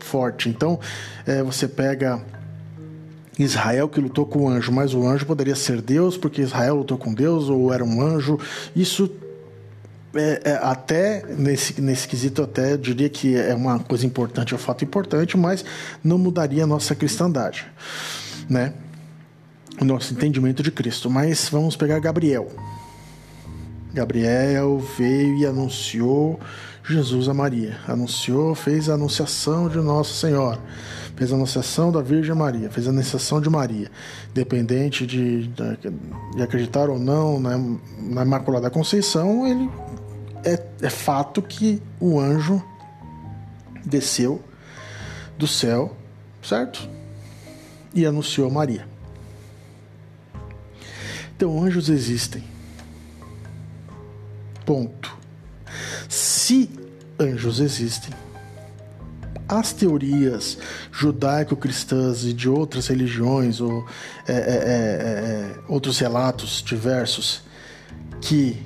forte. 0.04 0.48
Então, 0.48 0.78
é, 1.26 1.42
você 1.42 1.66
pega 1.66 2.22
Israel 3.38 3.88
que 3.88 4.00
lutou 4.00 4.26
com 4.26 4.44
o 4.44 4.48
anjo, 4.48 4.70
mas 4.70 4.94
o 4.94 5.06
anjo 5.06 5.26
poderia 5.26 5.56
ser 5.56 5.80
Deus, 5.80 6.16
porque 6.16 6.42
Israel 6.42 6.76
lutou 6.76 6.96
com 6.96 7.12
Deus, 7.12 7.48
ou 7.48 7.72
era 7.72 7.84
um 7.84 8.00
anjo. 8.00 8.38
Isso 8.76 9.10
é, 10.14 10.40
é, 10.44 10.52
até 10.62 11.24
nesse, 11.36 11.80
nesse 11.80 12.06
quesito 12.06 12.42
até 12.42 12.76
diria 12.76 13.08
que 13.08 13.36
é 13.36 13.54
uma 13.54 13.80
coisa 13.80 14.06
importante, 14.06 14.52
é 14.52 14.56
um 14.56 14.60
fato 14.60 14.84
importante, 14.84 15.36
mas 15.36 15.64
não 16.02 16.18
mudaria 16.18 16.62
a 16.62 16.66
nossa 16.66 16.94
cristandade, 16.94 17.66
né? 18.48 18.72
O 19.80 19.84
nosso 19.84 20.14
entendimento 20.14 20.62
de 20.62 20.70
Cristo. 20.70 21.10
Mas 21.10 21.48
vamos 21.48 21.74
pegar 21.74 21.98
Gabriel. 21.98 22.48
Gabriel 23.92 24.78
veio 24.96 25.36
e 25.38 25.46
anunciou 25.46 26.38
Jesus 26.86 27.28
a 27.28 27.34
Maria. 27.34 27.78
Anunciou, 27.88 28.54
fez 28.54 28.88
a 28.88 28.94
anunciação 28.94 29.68
de 29.68 29.78
Nossa 29.78 30.14
Senhora 30.14 30.60
fez 31.16 31.32
a 31.32 31.36
anunciação 31.36 31.92
da 31.92 32.02
Virgem 32.02 32.34
Maria, 32.34 32.68
fez 32.70 32.86
a 32.86 32.90
anunciação 32.90 33.40
de 33.40 33.48
Maria, 33.48 33.90
dependente 34.32 35.06
de, 35.06 35.46
de, 35.46 36.42
acreditar 36.42 36.90
ou 36.90 36.98
não 36.98 37.38
na, 37.38 37.56
na 37.98 38.22
Imaculada 38.22 38.68
Conceição, 38.70 39.46
ele 39.46 39.70
é, 40.44 40.60
é 40.82 40.90
fato 40.90 41.40
que 41.40 41.80
o 42.00 42.18
anjo 42.18 42.62
desceu 43.84 44.42
do 45.38 45.46
céu, 45.46 45.96
certo? 46.42 46.88
E 47.94 48.04
anunciou 48.04 48.50
Maria. 48.50 48.88
Então, 51.36 51.62
anjos 51.62 51.88
existem. 51.88 52.42
Ponto. 54.64 55.23
Se 56.46 56.68
anjos 57.18 57.58
existem, 57.58 58.12
as 59.48 59.72
teorias 59.72 60.58
judaico-cristãs 60.92 62.26
e 62.26 62.34
de 62.34 62.50
outras 62.50 62.86
religiões 62.88 63.62
ou 63.62 63.86
é, 64.28 64.32
é, 64.32 64.36
é, 64.36 64.42
é, 64.42 65.54
outros 65.66 65.98
relatos 65.98 66.62
diversos 66.62 67.44
que 68.20 68.62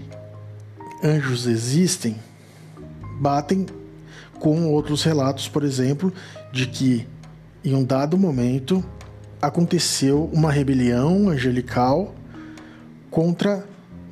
anjos 1.05 1.47
existem 1.47 2.17
batem 3.21 3.65
com 4.41 4.73
outros 4.73 5.05
relatos, 5.05 5.49
por 5.49 5.63
exemplo, 5.63 6.13
de 6.53 6.67
que 6.67 7.07
em 7.65 7.77
um 7.77 7.85
dado 7.85 8.19
momento 8.19 8.85
aconteceu 9.41 10.29
uma 10.33 10.51
rebelião 10.51 11.29
angelical 11.29 12.13
contra 13.09 13.65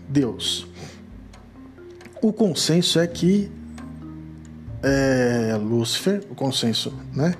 Deus. 0.08 0.68
O 2.22 2.32
consenso 2.32 2.98
é 2.98 3.06
que 3.06 3.50
é, 4.86 5.56
Lúcifer, 5.56 6.22
o 6.30 6.34
consenso 6.34 6.94
né, 7.12 7.34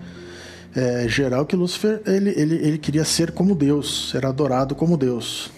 é, 0.74 1.06
geral 1.08 1.46
que 1.46 1.54
Lúcifer 1.54 2.02
ele, 2.04 2.30
ele, 2.30 2.56
ele 2.56 2.78
queria 2.78 3.04
ser 3.04 3.30
como 3.30 3.54
Deus, 3.54 4.10
ser 4.10 4.26
adorado 4.26 4.74
como 4.74 4.96
Deus. 4.96 5.50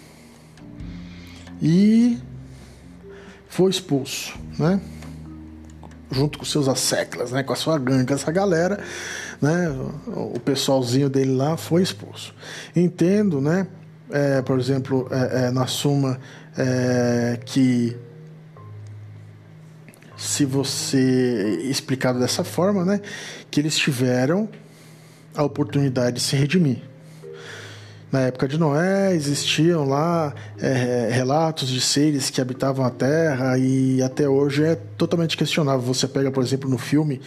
E 1.60 2.18
foi 3.48 3.70
expulso, 3.70 4.38
né? 4.58 4.80
Junto 6.10 6.38
com 6.38 6.44
seus 6.44 6.68
asseclas, 6.68 7.32
né? 7.32 7.42
Com 7.42 7.52
a 7.52 7.56
sua 7.56 7.78
gangue, 7.78 8.12
essa 8.12 8.30
galera, 8.30 8.78
né? 9.42 9.68
O 10.06 10.38
pessoalzinho 10.38 11.08
dele 11.08 11.34
lá 11.34 11.56
foi 11.56 11.82
expulso. 11.82 12.32
Entendo, 12.76 13.40
né? 13.40 13.66
É, 14.10 14.40
por 14.40 14.60
exemplo, 14.60 15.08
é, 15.10 15.46
é, 15.46 15.50
na 15.50 15.66
Suma, 15.66 16.20
é, 16.56 17.40
que 17.44 17.96
se 20.18 20.44
você 20.44 21.60
explicado 21.62 22.18
dessa 22.18 22.42
forma, 22.42 22.84
né, 22.84 23.00
que 23.50 23.60
eles 23.60 23.78
tiveram 23.78 24.48
a 25.34 25.44
oportunidade 25.44 26.16
de 26.16 26.22
se 26.22 26.34
redimir. 26.34 26.82
Na 28.10 28.20
época 28.20 28.48
de 28.48 28.58
Noé 28.58 29.14
existiam 29.14 29.84
lá 29.84 30.34
é, 30.58 31.08
relatos 31.12 31.68
de 31.68 31.80
seres 31.80 32.30
que 32.30 32.40
habitavam 32.40 32.84
a 32.84 32.90
Terra 32.90 33.56
e 33.58 34.02
até 34.02 34.28
hoje 34.28 34.64
é 34.64 34.74
totalmente 34.74 35.36
questionável. 35.36 35.82
Você 35.82 36.08
pega, 36.08 36.30
por 36.30 36.42
exemplo, 36.42 36.68
no 36.68 36.78
filme, 36.78 37.20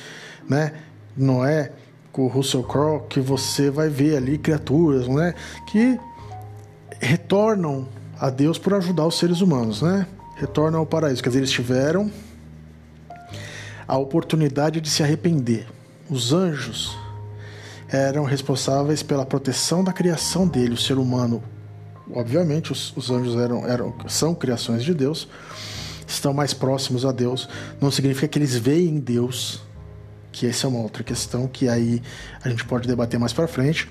né, 0.50 0.74
Noé 1.15 1.71
com 2.12 2.24
o 2.24 2.27
Russell 2.27 2.63
Crowe, 2.63 3.03
que 3.07 3.21
você 3.21 3.69
vai 3.69 3.88
ver 3.88 4.17
ali 4.17 4.38
criaturas, 4.38 5.07
né, 5.07 5.33
que 5.67 5.98
retornam 7.00 7.88
a 8.19 8.29
Deus 8.29 8.57
por 8.57 8.74
ajudar 8.74 9.05
os 9.07 9.17
seres 9.17 9.39
humanos, 9.39 9.81
né? 9.81 10.05
Retornam 10.36 10.79
ao 10.79 10.86
paraíso. 10.86 11.24
Quer 11.24 11.29
dizer, 11.29 11.39
eles 11.39 11.51
tiveram 11.51 12.12
a 13.91 13.98
oportunidade 13.98 14.79
de 14.79 14.89
se 14.89 15.03
arrepender. 15.03 15.67
Os 16.10 16.31
anjos 16.31 16.98
eram 17.89 18.24
responsáveis 18.24 19.03
pela 19.03 19.25
proteção 19.25 19.83
da 19.83 19.91
criação 19.91 20.48
dele, 20.48 20.75
o 20.75 20.77
ser 20.77 20.98
humano. 20.98 21.43
Obviamente, 22.13 22.71
os, 22.71 22.95
os 22.95 23.12
anjos 23.12 23.36
eram, 23.36 23.67
eram, 23.67 23.93
são 24.07 24.33
criações 24.33 24.86
de 24.86 24.93
Deus, 24.93 25.27
estão 26.07 26.33
mais 26.33 26.53
próximos 26.53 27.05
a 27.05 27.12
Deus. 27.12 27.50
Não 27.81 27.91
significa 27.91 28.29
que 28.29 28.39
eles 28.39 28.55
veem 28.55 28.98
Deus, 28.98 29.62
que 30.31 30.48
essa 30.48 30.67
é 30.67 30.69
uma 30.69 30.79
outra 30.79 31.03
questão 31.03 31.45
que 31.45 31.67
aí 31.67 32.01
a 32.45 32.48
gente 32.48 32.63
pode 32.63 32.88
debater 32.88 33.19
mais 33.19 33.33
para 33.33 33.45
frente. 33.45 33.89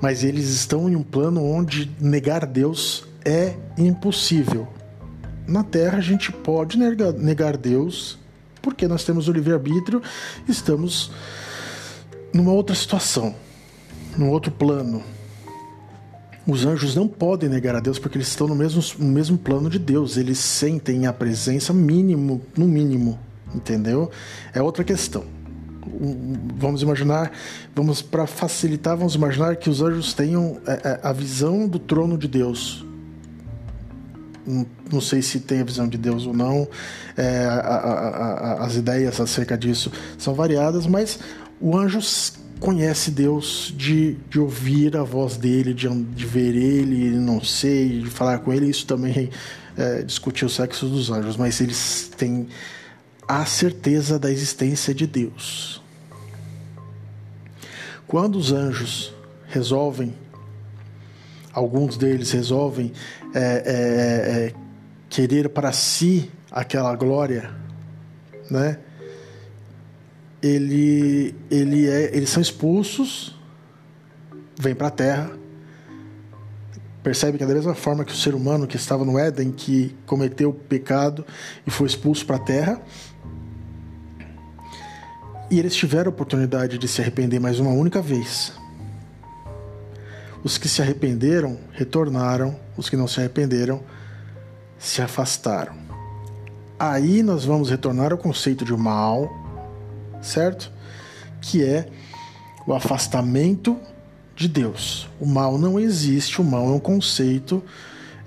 Mas 0.00 0.22
eles 0.22 0.48
estão 0.48 0.88
em 0.88 0.94
um 0.94 1.02
plano 1.02 1.44
onde 1.44 1.90
negar 2.00 2.46
Deus 2.46 3.04
é 3.24 3.56
impossível. 3.76 4.68
Na 5.44 5.64
Terra 5.64 5.98
a 5.98 6.02
gente 6.02 6.30
pode 6.30 6.78
negar, 6.78 7.12
negar 7.14 7.56
Deus 7.56 8.16
porque 8.60 8.88
nós 8.88 9.04
temos 9.04 9.28
o 9.28 9.32
livre-arbítrio, 9.32 10.02
estamos 10.48 11.10
numa 12.32 12.52
outra 12.52 12.74
situação, 12.74 13.34
num 14.16 14.30
outro 14.30 14.50
plano. 14.50 15.02
Os 16.46 16.64
anjos 16.64 16.94
não 16.94 17.06
podem 17.06 17.48
negar 17.48 17.76
a 17.76 17.80
Deus 17.80 17.98
porque 17.98 18.16
eles 18.16 18.28
estão 18.28 18.46
no 18.46 18.54
mesmo, 18.54 18.82
no 18.98 19.12
mesmo 19.12 19.36
plano 19.36 19.68
de 19.68 19.78
Deus, 19.78 20.16
eles 20.16 20.38
sentem 20.38 21.06
a 21.06 21.12
presença 21.12 21.74
mínimo, 21.74 22.40
no 22.56 22.66
mínimo, 22.66 23.18
entendeu? 23.54 24.10
É 24.54 24.62
outra 24.62 24.82
questão. 24.82 25.24
Vamos 26.56 26.82
imaginar, 26.82 27.32
vamos 27.74 28.00
para 28.00 28.26
facilitar, 28.26 28.96
vamos 28.96 29.14
imaginar 29.14 29.56
que 29.56 29.68
os 29.68 29.82
anjos 29.82 30.14
tenham 30.14 30.58
é, 30.66 30.72
é, 30.72 31.00
a 31.02 31.12
visão 31.12 31.68
do 31.68 31.78
trono 31.78 32.16
de 32.16 32.28
Deus, 32.28 32.84
não 34.90 35.00
sei 35.00 35.22
se 35.22 35.40
tem 35.40 35.60
a 35.60 35.64
visão 35.64 35.88
de 35.88 35.98
Deus 35.98 36.26
ou 36.26 36.34
não, 36.34 36.68
é, 37.16 37.44
a, 37.44 37.54
a, 37.54 38.32
a, 38.62 38.66
as 38.66 38.76
ideias 38.76 39.20
acerca 39.20 39.56
disso 39.56 39.90
são 40.16 40.34
variadas, 40.34 40.86
mas 40.86 41.18
o 41.60 41.76
anjo 41.76 42.00
conhece 42.58 43.10
Deus, 43.10 43.72
de, 43.76 44.14
de 44.28 44.38
ouvir 44.38 44.96
a 44.96 45.02
voz 45.02 45.36
dele, 45.36 45.72
de, 45.72 45.88
de 45.88 46.26
ver 46.26 46.54
ele, 46.54 47.10
não 47.10 47.42
sei, 47.42 48.00
de 48.00 48.10
falar 48.10 48.38
com 48.38 48.52
ele. 48.52 48.68
Isso 48.68 48.86
também 48.86 49.30
é, 49.76 50.02
discutir 50.02 50.44
o 50.44 50.48
sexo 50.48 50.86
dos 50.86 51.10
anjos, 51.10 51.36
mas 51.36 51.60
eles 51.60 52.10
têm 52.16 52.48
a 53.26 53.44
certeza 53.44 54.18
da 54.18 54.30
existência 54.30 54.94
de 54.94 55.06
Deus. 55.06 55.82
Quando 58.06 58.36
os 58.36 58.52
anjos 58.52 59.14
resolvem, 59.46 60.14
alguns 61.52 61.96
deles 61.96 62.30
resolvem 62.30 62.92
é, 63.34 63.40
é, 63.40 63.42
é, 63.44 64.54
querer 65.08 65.48
para 65.48 65.72
si 65.72 66.30
aquela 66.50 66.94
glória, 66.94 67.50
né? 68.50 68.78
Ele, 70.40 71.34
ele 71.50 71.88
é, 71.88 72.16
eles 72.16 72.30
são 72.30 72.40
expulsos, 72.40 73.36
vêm 74.56 74.74
para 74.74 74.86
a 74.86 74.90
Terra, 74.90 75.30
percebe 77.02 77.38
que 77.38 77.44
é 77.44 77.46
da 77.46 77.54
mesma 77.54 77.74
forma 77.74 78.04
que 78.04 78.12
o 78.12 78.16
ser 78.16 78.34
humano 78.34 78.66
que 78.66 78.76
estava 78.76 79.04
no 79.04 79.18
Éden, 79.18 79.50
que 79.50 79.96
cometeu 80.06 80.50
o 80.50 80.54
pecado 80.54 81.24
e 81.66 81.70
foi 81.70 81.86
expulso 81.86 82.24
para 82.24 82.36
a 82.36 82.40
Terra, 82.40 82.80
e 85.50 85.58
eles 85.58 85.74
tiveram 85.74 86.10
a 86.10 86.14
oportunidade 86.14 86.78
de 86.78 86.86
se 86.86 87.00
arrepender 87.00 87.40
mais 87.40 87.58
uma 87.58 87.70
única 87.70 88.02
vez. 88.02 88.52
Os 90.44 90.58
que 90.58 90.68
se 90.68 90.82
arrependeram 90.82 91.58
retornaram, 91.72 92.58
os 92.76 92.88
que 92.88 92.96
não 92.96 93.08
se 93.08 93.18
arrependeram 93.18 93.82
se 94.78 95.02
afastaram. 95.02 95.74
Aí 96.78 97.22
nós 97.22 97.44
vamos 97.44 97.70
retornar 97.70 98.12
ao 98.12 98.18
conceito 98.18 98.64
de 98.64 98.72
mal, 98.76 99.28
certo? 100.22 100.70
Que 101.40 101.64
é 101.64 101.88
o 102.66 102.74
afastamento 102.74 103.76
de 104.36 104.46
Deus. 104.46 105.08
O 105.18 105.26
mal 105.26 105.58
não 105.58 105.80
existe, 105.80 106.40
o 106.40 106.44
mal 106.44 106.66
é 106.66 106.70
um 106.70 106.78
conceito 106.78 107.62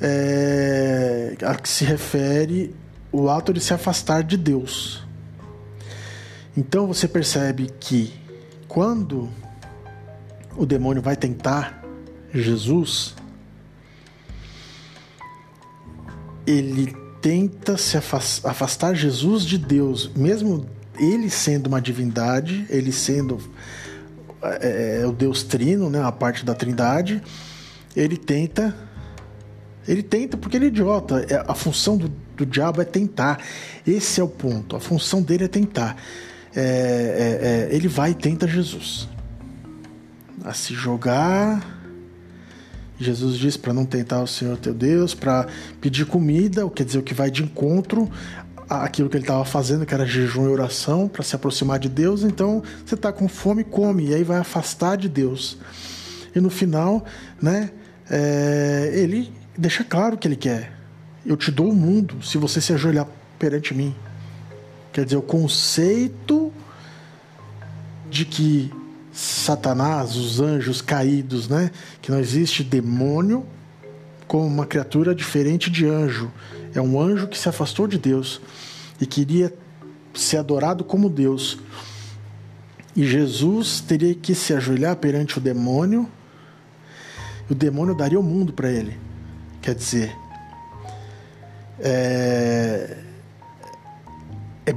é, 0.02 1.38
a 1.44 1.56
que 1.56 1.70
se 1.70 1.86
refere 1.86 2.76
o 3.12 3.30
ato 3.30 3.54
de 3.54 3.62
se 3.62 3.74
afastar 3.74 4.24
de 4.24 4.36
Deus. 4.36 5.04
Então 6.58 6.88
você 6.88 7.08
percebe 7.08 7.72
que 7.80 8.14
quando 8.68 9.30
o 10.58 10.66
demônio 10.66 11.02
vai 11.02 11.16
tentar 11.16 11.82
Jesus, 12.34 13.16
ele 16.46 16.96
tenta 17.22 17.78
se 17.78 17.98
afastar 17.98 18.96
Jesus 18.96 19.46
de 19.46 19.58
Deus, 19.58 20.12
mesmo 20.16 20.66
ele 20.98 21.30
sendo 21.30 21.68
uma 21.68 21.82
divindade, 21.82 22.66
ele 22.70 22.92
sendo 22.92 23.40
é, 24.42 25.02
é, 25.02 25.08
o 25.08 25.12
Deus 25.12 25.44
Trino, 25.44 25.90
né, 25.90 26.02
a 26.02 26.12
parte 26.12 26.44
da 26.44 26.56
Trindade, 26.56 27.22
ele 27.96 28.18
tenta, 28.18 28.76
ele 29.88 30.02
tenta 30.02 30.38
porque 30.38 30.58
ele 30.58 30.66
é 30.66 30.68
idiota. 30.70 31.26
É, 31.30 31.44
a 31.48 31.54
função 31.54 31.98
do, 31.98 32.12
do 32.36 32.46
diabo 32.46 32.82
é 32.82 32.86
tentar. 32.86 33.40
Esse 33.86 34.20
é 34.20 34.24
o 34.24 34.28
ponto. 34.28 34.76
A 34.76 34.80
função 34.80 35.22
dele 35.22 35.46
é 35.46 35.48
tentar. 35.48 35.96
É, 36.56 37.70
é, 37.70 37.72
é 37.72 37.76
ele 37.76 37.88
vai 37.88 38.12
e 38.12 38.16
tenta 38.16 38.48
Jesus 38.48 39.08
a 40.44 40.54
se 40.54 40.74
jogar. 40.74 41.81
Jesus 43.04 43.38
diz 43.38 43.58
para 43.58 43.74
não 43.74 43.86
tentar 43.86 44.22
o 44.22 44.28
Senhor 44.28 44.58
teu 44.58 44.74
Deus, 44.74 45.14
para 45.14 45.48
pedir 45.80 46.06
comida, 46.06 46.66
o 46.66 46.70
quer 46.70 46.86
dizer 46.86 47.00
o 47.00 47.04
que 47.04 47.14
vai 47.14 47.32
de 47.32 47.44
encontro 47.44 48.10
aquilo 48.80 49.10
que 49.10 49.18
ele 49.18 49.24
estava 49.24 49.44
fazendo, 49.44 49.86
que 49.86 49.94
era 49.94 50.06
jejum 50.06 50.46
e 50.46 50.48
oração, 50.48 51.08
para 51.08 51.24
se 51.24 51.36
aproximar 51.36 51.78
de 51.78 51.90
Deus. 51.90 52.24
Então, 52.24 52.64
você 52.86 52.96
está 52.96 53.12
com 53.12 53.28
fome, 53.28 53.66
come, 53.66 54.08
e 54.08 54.14
aí 54.14 54.24
vai 54.24 54.38
afastar 54.38 54.96
de 54.96 55.10
Deus. 55.10 55.58
E 56.34 56.40
no 56.40 56.50
final, 56.50 57.04
né, 57.42 57.72
é, 58.10 58.92
ele 58.94 59.32
deixa 59.58 59.84
claro 59.84 60.18
que 60.18 60.28
ele 60.28 60.38
quer. 60.38 60.72
Eu 61.26 61.36
te 61.36 61.52
dou 61.52 61.70
o 61.70 61.76
mundo 61.76 62.24
se 62.24 62.38
você 62.38 62.62
se 62.62 62.72
ajoelhar 62.72 63.08
perante 63.38 63.74
mim. 63.74 63.94
Quer 64.94 65.04
dizer, 65.04 65.18
o 65.18 65.22
conceito 65.22 66.52
de 68.10 68.26
que 68.26 68.72
Satanás, 69.12 70.16
os 70.16 70.40
anjos 70.40 70.82
caídos, 70.82 71.50
né, 71.50 71.72
que 72.02 72.12
não 72.12 72.20
existe 72.20 72.64
demônio 72.64 73.46
como 74.28 74.46
uma 74.46 74.66
criatura 74.66 75.14
diferente 75.14 75.70
de 75.70 75.86
anjo. 75.86 76.32
É 76.74 76.82
um 76.82 77.00
anjo 77.00 77.28
que 77.28 77.38
se 77.38 77.50
afastou 77.50 77.88
de 77.88 77.98
Deus 77.98 78.42
e 79.00 79.06
queria 79.06 79.54
ser 80.14 80.38
adorado 80.38 80.84
como 80.84 81.10
Deus. 81.10 81.60
E 82.96 83.06
Jesus 83.06 83.82
teria 83.82 84.14
que 84.16 84.34
se 84.34 84.54
ajoelhar 84.54 84.96
perante 84.98 85.38
o 85.38 85.42
demônio, 85.42 86.10
o 87.50 87.56
demônio 87.56 87.94
daria 87.94 88.20
o 88.20 88.24
mundo 88.24 88.54
para 88.54 88.70
ele. 88.70 88.98
Quer 89.62 89.76
dizer, 89.76 90.16
é, 91.80 92.98
é, 94.66 94.76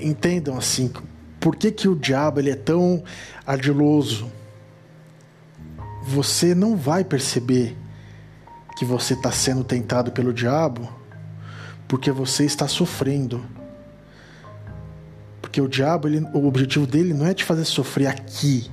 entendam 0.00 0.56
assim, 0.56 0.92
por 1.40 1.56
que, 1.56 1.70
que 1.70 1.88
o 1.88 1.96
diabo 1.96 2.38
ele 2.38 2.50
é 2.50 2.56
tão 2.56 3.02
ardiloso? 3.50 4.30
Você 6.02 6.54
não 6.54 6.76
vai 6.76 7.04
perceber 7.04 7.76
que 8.76 8.84
você 8.84 9.14
está 9.14 9.30
sendo 9.30 9.64
tentado 9.64 10.12
pelo 10.12 10.32
diabo 10.32 10.88
porque 11.88 12.12
você 12.12 12.44
está 12.44 12.68
sofrendo. 12.68 13.44
Porque 15.42 15.60
o 15.60 15.68
diabo, 15.68 16.06
ele, 16.06 16.20
o 16.32 16.46
objetivo 16.46 16.86
dele 16.86 17.12
não 17.12 17.26
é 17.26 17.34
te 17.34 17.44
fazer 17.44 17.64
sofrer 17.64 18.06
aqui. 18.06 18.70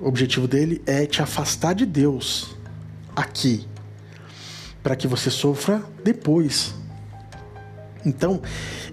O 0.00 0.08
objetivo 0.08 0.48
dele 0.48 0.82
é 0.86 1.04
te 1.04 1.20
afastar 1.20 1.74
de 1.74 1.84
Deus 1.84 2.56
aqui, 3.14 3.68
para 4.82 4.96
que 4.96 5.06
você 5.06 5.30
sofra 5.30 5.82
depois. 6.02 6.74
Então, 8.04 8.40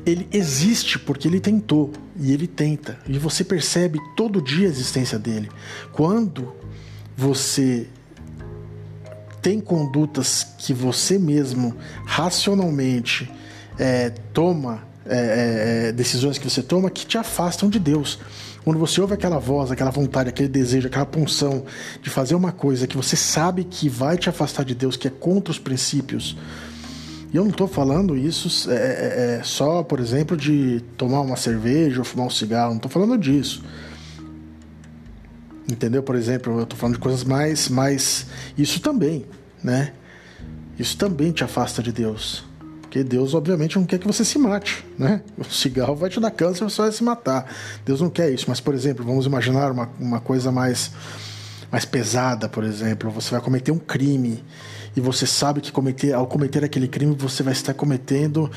ele 0.06 0.28
existe 0.32 0.98
porque 0.98 1.28
ele 1.28 1.40
tentou 1.40 1.92
e 2.20 2.32
ele 2.32 2.48
tenta, 2.48 3.00
e 3.08 3.18
você 3.18 3.44
percebe 3.44 4.00
todo 4.16 4.42
dia 4.42 4.68
a 4.68 4.70
existência 4.70 5.20
dele. 5.20 5.50
Quando 5.92 6.54
você 7.16 7.88
tem 9.42 9.60
condutas 9.60 10.46
que 10.58 10.74
você 10.74 11.18
mesmo 11.18 11.76
racionalmente 12.06 13.32
é, 13.78 14.10
toma, 14.34 14.84
é, 15.06 15.16
é, 15.16 15.88
é, 15.88 15.92
decisões 15.92 16.38
que 16.38 16.50
você 16.50 16.62
toma 16.62 16.90
que 16.90 17.06
te 17.06 17.18
afastam 17.18 17.70
de 17.70 17.80
Deus. 17.80 18.20
Quando 18.64 18.80
você 18.80 19.02
ouve 19.02 19.16
aquela 19.16 19.40
voz, 19.40 19.72
aquela 19.72 19.90
vontade, 19.90 20.30
aquele 20.30 20.48
desejo, 20.48 20.88
aquela 20.88 21.06
punção 21.06 21.66
de 22.02 22.12
fazer 22.12 22.36
uma 22.36 22.52
coisa 22.52 22.86
que 22.86 22.96
você 22.96 23.16
sabe 23.16 23.64
que 23.64 23.90
vai 23.90 24.18
te 24.18 24.30
afastar 24.30 24.64
de 24.64 24.76
Deus, 24.76 24.96
que 24.96 25.08
é 25.08 25.12
contra 25.12 25.52
os 25.52 25.58
princípios. 25.58 26.38
E 27.34 27.38
eu 27.38 27.44
não 27.44 27.52
estou 27.52 27.67
falando 27.67 28.17
isso 28.17 28.70
é, 28.70 28.76
é, 28.76 29.38
é, 29.39 29.44
só, 29.44 29.84
por 29.84 30.00
exemplo, 30.00 30.36
de 30.36 30.82
tomar 30.98 31.22
uma 31.22 31.38
cerveja 31.38 32.00
ou 32.00 32.06
fumar 32.06 32.28
um 32.28 32.30
cigarro, 32.30 32.72
não 32.72 32.78
estou 32.78 32.91
falando 32.91 33.17
disso. 33.17 33.63
Entendeu? 35.72 36.04
Por 36.04 36.15
exemplo, 36.15 36.58
eu 36.58 36.63
estou 36.63 36.78
falando 36.78 36.96
de 36.96 37.02
coisas 37.02 37.24
mais, 37.24 37.70
mais. 37.70 38.28
Isso 38.58 38.82
também, 38.82 39.26
né? 39.63 39.94
Isso 40.78 40.98
também 40.98 41.32
te 41.32 41.44
afasta 41.44 41.82
de 41.82 41.94
Deus. 41.94 42.44
Porque 42.82 43.06
Deus, 43.06 43.34
obviamente, 43.34 43.78
não 43.78 43.86
quer 43.86 43.98
que 44.00 44.06
você 44.06 44.26
se 44.26 44.38
mate, 44.38 44.84
né? 45.00 45.22
O 45.38 45.46
cigarro 45.46 45.96
vai 45.96 46.10
te 46.10 46.20
dar 46.20 46.32
câncer, 46.32 46.65
você 46.65 46.82
vai 46.82 46.91
se 46.91 47.02
matar. 47.02 47.50
Deus 47.86 48.02
não 48.02 48.10
quer 48.10 48.30
isso. 48.34 48.46
Mas, 48.50 48.60
por 48.60 48.74
exemplo, 48.74 49.06
vamos 49.06 49.26
imaginar 49.26 49.72
uma, 49.72 49.89
uma 49.98 50.20
coisa 50.20 50.52
mais, 50.52 50.91
mais 51.72 51.86
pesada, 51.86 52.50
por 52.50 52.64
exemplo. 52.64 53.10
Você 53.12 53.32
vai 53.32 53.42
cometer 53.42 53.72
um 53.72 53.80
crime 53.80 54.44
e 54.96 55.00
você 55.00 55.26
sabe 55.26 55.62
que 55.62 55.72
cometer, 55.72 56.14
ao 56.14 56.28
cometer 56.28 56.64
aquele 56.64 56.88
crime 56.88 57.16
você 57.18 57.42
vai 57.42 57.54
estar 57.54 57.74
cometendo 57.74 58.52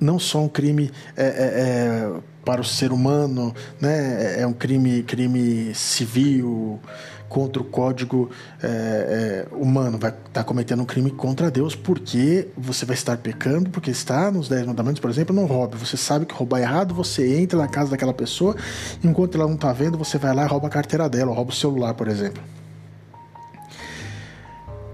não 0.00 0.18
só 0.18 0.42
um 0.42 0.48
crime 0.48 0.90
é, 1.16 1.24
é, 1.24 1.28
é, 1.28 2.12
para 2.44 2.60
o 2.60 2.64
ser 2.64 2.90
humano, 2.90 3.54
né? 3.80 4.40
é 4.40 4.46
um 4.46 4.52
crime, 4.52 5.02
crime 5.04 5.72
civil 5.74 6.80
contra 7.28 7.60
o 7.60 7.64
código 7.64 8.30
é, 8.62 9.46
é, 9.50 9.56
humano, 9.56 9.98
vai 9.98 10.10
estar 10.10 10.44
cometendo 10.44 10.82
um 10.82 10.84
crime 10.84 11.10
contra 11.10 11.50
Deus 11.50 11.74
porque 11.74 12.48
você 12.56 12.84
vai 12.84 12.94
estar 12.94 13.16
pecando, 13.16 13.70
porque 13.70 13.90
está 13.90 14.30
nos 14.30 14.48
Dez 14.48 14.66
Mandamentos, 14.66 15.00
por 15.00 15.10
exemplo, 15.10 15.34
não 15.34 15.46
roube. 15.46 15.76
Você 15.76 15.96
sabe 15.96 16.26
que 16.26 16.34
roubar 16.34 16.60
é 16.60 16.62
errado, 16.62 16.94
você 16.94 17.38
entra 17.38 17.58
na 17.58 17.68
casa 17.68 17.90
daquela 17.90 18.14
pessoa, 18.14 18.56
enquanto 19.02 19.36
ela 19.36 19.46
não 19.46 19.54
está 19.54 19.72
vendo, 19.72 19.98
você 19.98 20.18
vai 20.18 20.34
lá 20.34 20.44
e 20.44 20.48
rouba 20.48 20.68
a 20.68 20.70
carteira 20.70 21.08
dela, 21.08 21.30
ou 21.30 21.36
rouba 21.36 21.50
o 21.50 21.54
celular, 21.54 21.94
por 21.94 22.08
exemplo. 22.08 22.42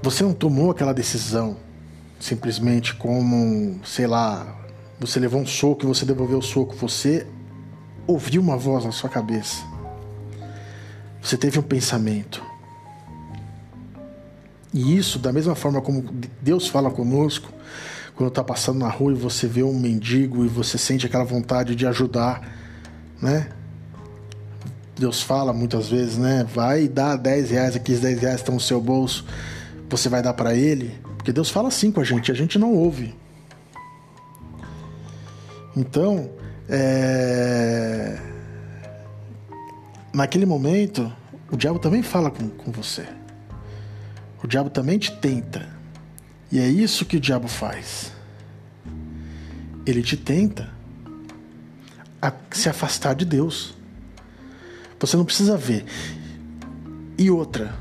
Você 0.03 0.25
não 0.25 0.33
tomou 0.33 0.71
aquela 0.71 0.93
decisão 0.93 1.57
simplesmente 2.19 2.95
como, 2.95 3.81
sei 3.85 4.07
lá, 4.07 4.57
você 4.99 5.19
levou 5.19 5.41
um 5.41 5.47
soco 5.47 5.85
e 5.85 5.87
você 5.87 6.05
devolveu 6.05 6.39
o 6.39 6.43
soco. 6.43 6.75
Você 6.77 7.27
ouviu 8.07 8.41
uma 8.41 8.57
voz 8.57 8.85
na 8.85 8.93
sua 8.93 9.11
cabeça. 9.11 9.72
Você 11.23 11.37
teve 11.37 11.59
um 11.59 11.63
pensamento. 11.63 12.43
E 14.75 14.97
isso, 14.97 15.19
da 15.19 15.33
mesma 15.33 15.55
forma 15.55 15.81
como 15.81 16.03
Deus 16.41 16.67
fala 16.67 16.91
conosco, 16.91 17.49
quando 18.17 18.29
está 18.29 18.43
passando 18.43 18.79
na 18.79 18.89
rua 18.89 19.13
e 19.13 19.15
você 19.15 19.47
vê 19.47 19.63
um 19.63 19.79
mendigo 19.79 20.45
e 20.45 20.49
você 20.49 20.77
sente 20.77 21.07
aquela 21.07 21.25
vontade 21.25 21.75
de 21.75 21.87
ajudar, 21.87 22.57
né? 23.21 23.49
Deus 24.99 25.23
fala 25.23 25.53
muitas 25.53 25.89
vezes, 25.89 26.19
né? 26.19 26.45
Vai 26.55 26.89
dar 26.89 27.17
10 27.17 27.51
reais, 27.51 27.77
aqueles 27.77 28.01
10 28.01 28.21
reais 28.21 28.37
estão 28.37 28.55
no 28.55 28.61
seu 28.61 28.81
bolso, 28.81 29.25
você 29.89 30.09
vai 30.09 30.23
dar 30.23 30.35
para 30.35 30.55
ele. 30.55 30.99
Porque 31.17 31.33
Deus 31.33 31.51
fala 31.51 31.69
assim 31.69 31.93
com 31.93 32.01
a 32.01 32.05
gente, 32.05 32.33
a 32.33 32.35
gente 32.35 32.59
não 32.59 32.75
ouve. 32.75 33.15
Então, 35.77 36.31
é... 36.69 38.32
naquele 40.13 40.47
momento, 40.47 41.13
o 41.51 41.57
diabo 41.57 41.79
também 41.79 42.03
fala 42.03 42.31
com, 42.31 42.49
com 42.49 42.71
você. 42.71 43.07
O 44.43 44.47
diabo 44.47 44.71
também 44.71 44.99
te 44.99 45.13
tenta. 45.13 45.69
E 46.51 46.59
é 46.59 46.69
isso 46.69 47.05
que 47.07 47.17
o 47.17 47.21
diabo 47.21 47.49
faz. 47.49 48.13
Ele 49.87 50.03
te 50.03 50.17
tenta 50.17 50.71
a 52.21 52.33
se 52.51 52.69
afastar 52.69 53.15
de 53.15 53.25
Deus. 53.25 53.75
Você 55.01 55.17
não 55.17 55.25
precisa 55.25 55.57
ver. 55.57 55.85
E 57.19 57.31
outra, 57.31 57.75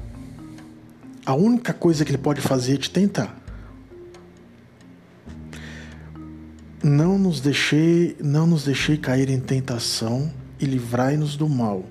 a 1.25 1.33
única 1.33 1.73
coisa 1.73 2.05
que 2.05 2.11
ele 2.11 2.17
pode 2.17 2.41
fazer 2.41 2.75
é 2.75 2.77
te 2.77 2.89
tentar. 2.89 3.37
Não 6.83 7.17
nos 7.17 7.41
deixei, 7.41 8.17
não 8.19 8.47
nos 8.47 8.63
deixei 8.63 8.97
cair 8.97 9.29
em 9.29 9.39
tentação 9.39 10.33
e 10.59 10.65
livrai-nos 10.65 11.35
do 11.35 11.47
mal. 11.47 11.85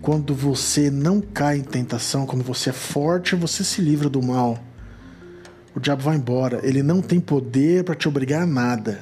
Quando 0.00 0.34
você 0.34 0.90
não 0.90 1.20
cai 1.20 1.58
em 1.58 1.62
tentação, 1.62 2.26
quando 2.26 2.42
você 2.42 2.70
é 2.70 2.72
forte, 2.72 3.34
você 3.36 3.62
se 3.62 3.80
livra 3.80 4.08
do 4.08 4.22
mal. 4.22 4.58
O 5.74 5.80
diabo 5.80 6.02
vai 6.02 6.16
embora. 6.16 6.60
Ele 6.62 6.82
não 6.82 7.00
tem 7.00 7.20
poder 7.20 7.84
para 7.84 7.94
te 7.94 8.08
obrigar 8.08 8.42
a 8.42 8.46
nada. 8.46 9.00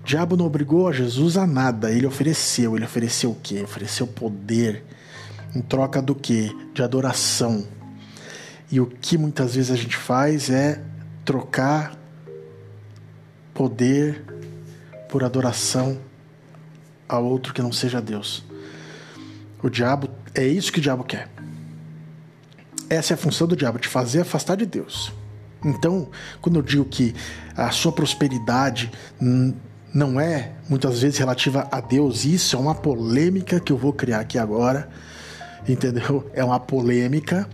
O 0.00 0.04
diabo 0.04 0.36
não 0.36 0.46
obrigou 0.46 0.88
a 0.88 0.92
Jesus 0.92 1.36
a 1.36 1.46
nada. 1.46 1.90
Ele 1.90 2.06
ofereceu. 2.06 2.76
Ele 2.76 2.84
ofereceu 2.84 3.30
o 3.30 3.36
quê? 3.42 3.62
Ofereceu 3.62 4.06
poder. 4.06 4.84
Em 5.54 5.62
troca 5.62 6.02
do 6.02 6.14
quê? 6.14 6.50
De 6.74 6.82
adoração. 6.82 7.66
E 8.70 8.80
o 8.80 8.86
que 8.86 9.16
muitas 9.16 9.54
vezes 9.54 9.70
a 9.70 9.76
gente 9.76 9.96
faz 9.96 10.50
é 10.50 10.82
trocar 11.24 11.96
poder 13.54 14.22
por 15.08 15.22
adoração 15.22 15.98
a 17.08 17.18
outro 17.18 17.54
que 17.54 17.62
não 17.62 17.72
seja 17.72 18.02
Deus. 18.02 18.44
O 19.64 19.70
diabo, 19.70 20.10
é 20.34 20.46
isso 20.46 20.70
que 20.70 20.78
o 20.78 20.82
diabo 20.82 21.02
quer. 21.04 21.26
Essa 22.90 23.14
é 23.14 23.14
a 23.14 23.16
função 23.16 23.46
do 23.46 23.56
diabo, 23.56 23.78
te 23.78 23.88
fazer 23.88 24.20
afastar 24.20 24.58
de 24.58 24.66
Deus. 24.66 25.10
Então, 25.64 26.10
quando 26.42 26.56
eu 26.56 26.62
digo 26.62 26.84
que 26.84 27.14
a 27.56 27.70
sua 27.70 27.90
prosperidade 27.90 28.92
não 29.94 30.20
é 30.20 30.52
muitas 30.68 31.00
vezes 31.00 31.16
relativa 31.16 31.66
a 31.72 31.80
Deus, 31.80 32.26
isso 32.26 32.54
é 32.56 32.58
uma 32.58 32.74
polêmica 32.74 33.58
que 33.58 33.72
eu 33.72 33.78
vou 33.78 33.90
criar 33.90 34.20
aqui 34.20 34.38
agora, 34.38 34.86
entendeu? 35.66 36.30
É 36.34 36.44
uma 36.44 36.60
polêmica. 36.60 37.48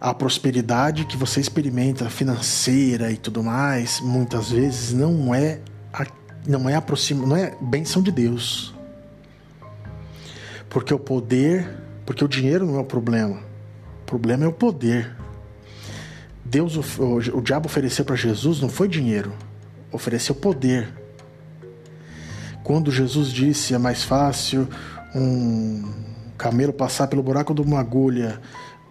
A 0.00 0.14
prosperidade 0.14 1.04
que 1.04 1.14
você 1.14 1.40
experimenta 1.40 2.08
financeira 2.08 3.12
e 3.12 3.18
tudo 3.18 3.44
mais, 3.44 4.00
muitas 4.00 4.50
vezes 4.50 4.94
não 4.94 5.34
é 5.34 5.60
a, 5.92 6.06
não 6.46 6.70
é 6.70 6.74
aproxima, 6.74 7.26
não 7.26 7.36
é 7.36 7.54
benção 7.60 8.00
de 8.00 8.10
Deus. 8.10 8.73
Porque 10.74 10.92
o 10.92 10.98
poder, 10.98 11.70
porque 12.04 12.24
o 12.24 12.26
dinheiro 12.26 12.66
não 12.66 12.74
é 12.74 12.80
o 12.80 12.84
problema. 12.84 13.36
O 14.02 14.04
problema 14.04 14.44
é 14.44 14.48
o 14.48 14.52
poder. 14.52 15.14
Deus, 16.44 16.74
o, 16.98 17.38
o 17.38 17.40
diabo 17.40 17.66
ofereceu 17.66 18.04
para 18.04 18.16
Jesus 18.16 18.60
não 18.60 18.68
foi 18.68 18.88
dinheiro, 18.88 19.32
ofereceu 19.92 20.34
poder. 20.34 20.92
Quando 22.64 22.90
Jesus 22.90 23.28
disse 23.28 23.72
é 23.72 23.78
mais 23.78 24.02
fácil 24.02 24.66
um 25.14 25.92
camelo 26.36 26.72
passar 26.72 27.06
pelo 27.06 27.22
buraco 27.22 27.54
de 27.54 27.62
uma 27.62 27.78
agulha 27.78 28.40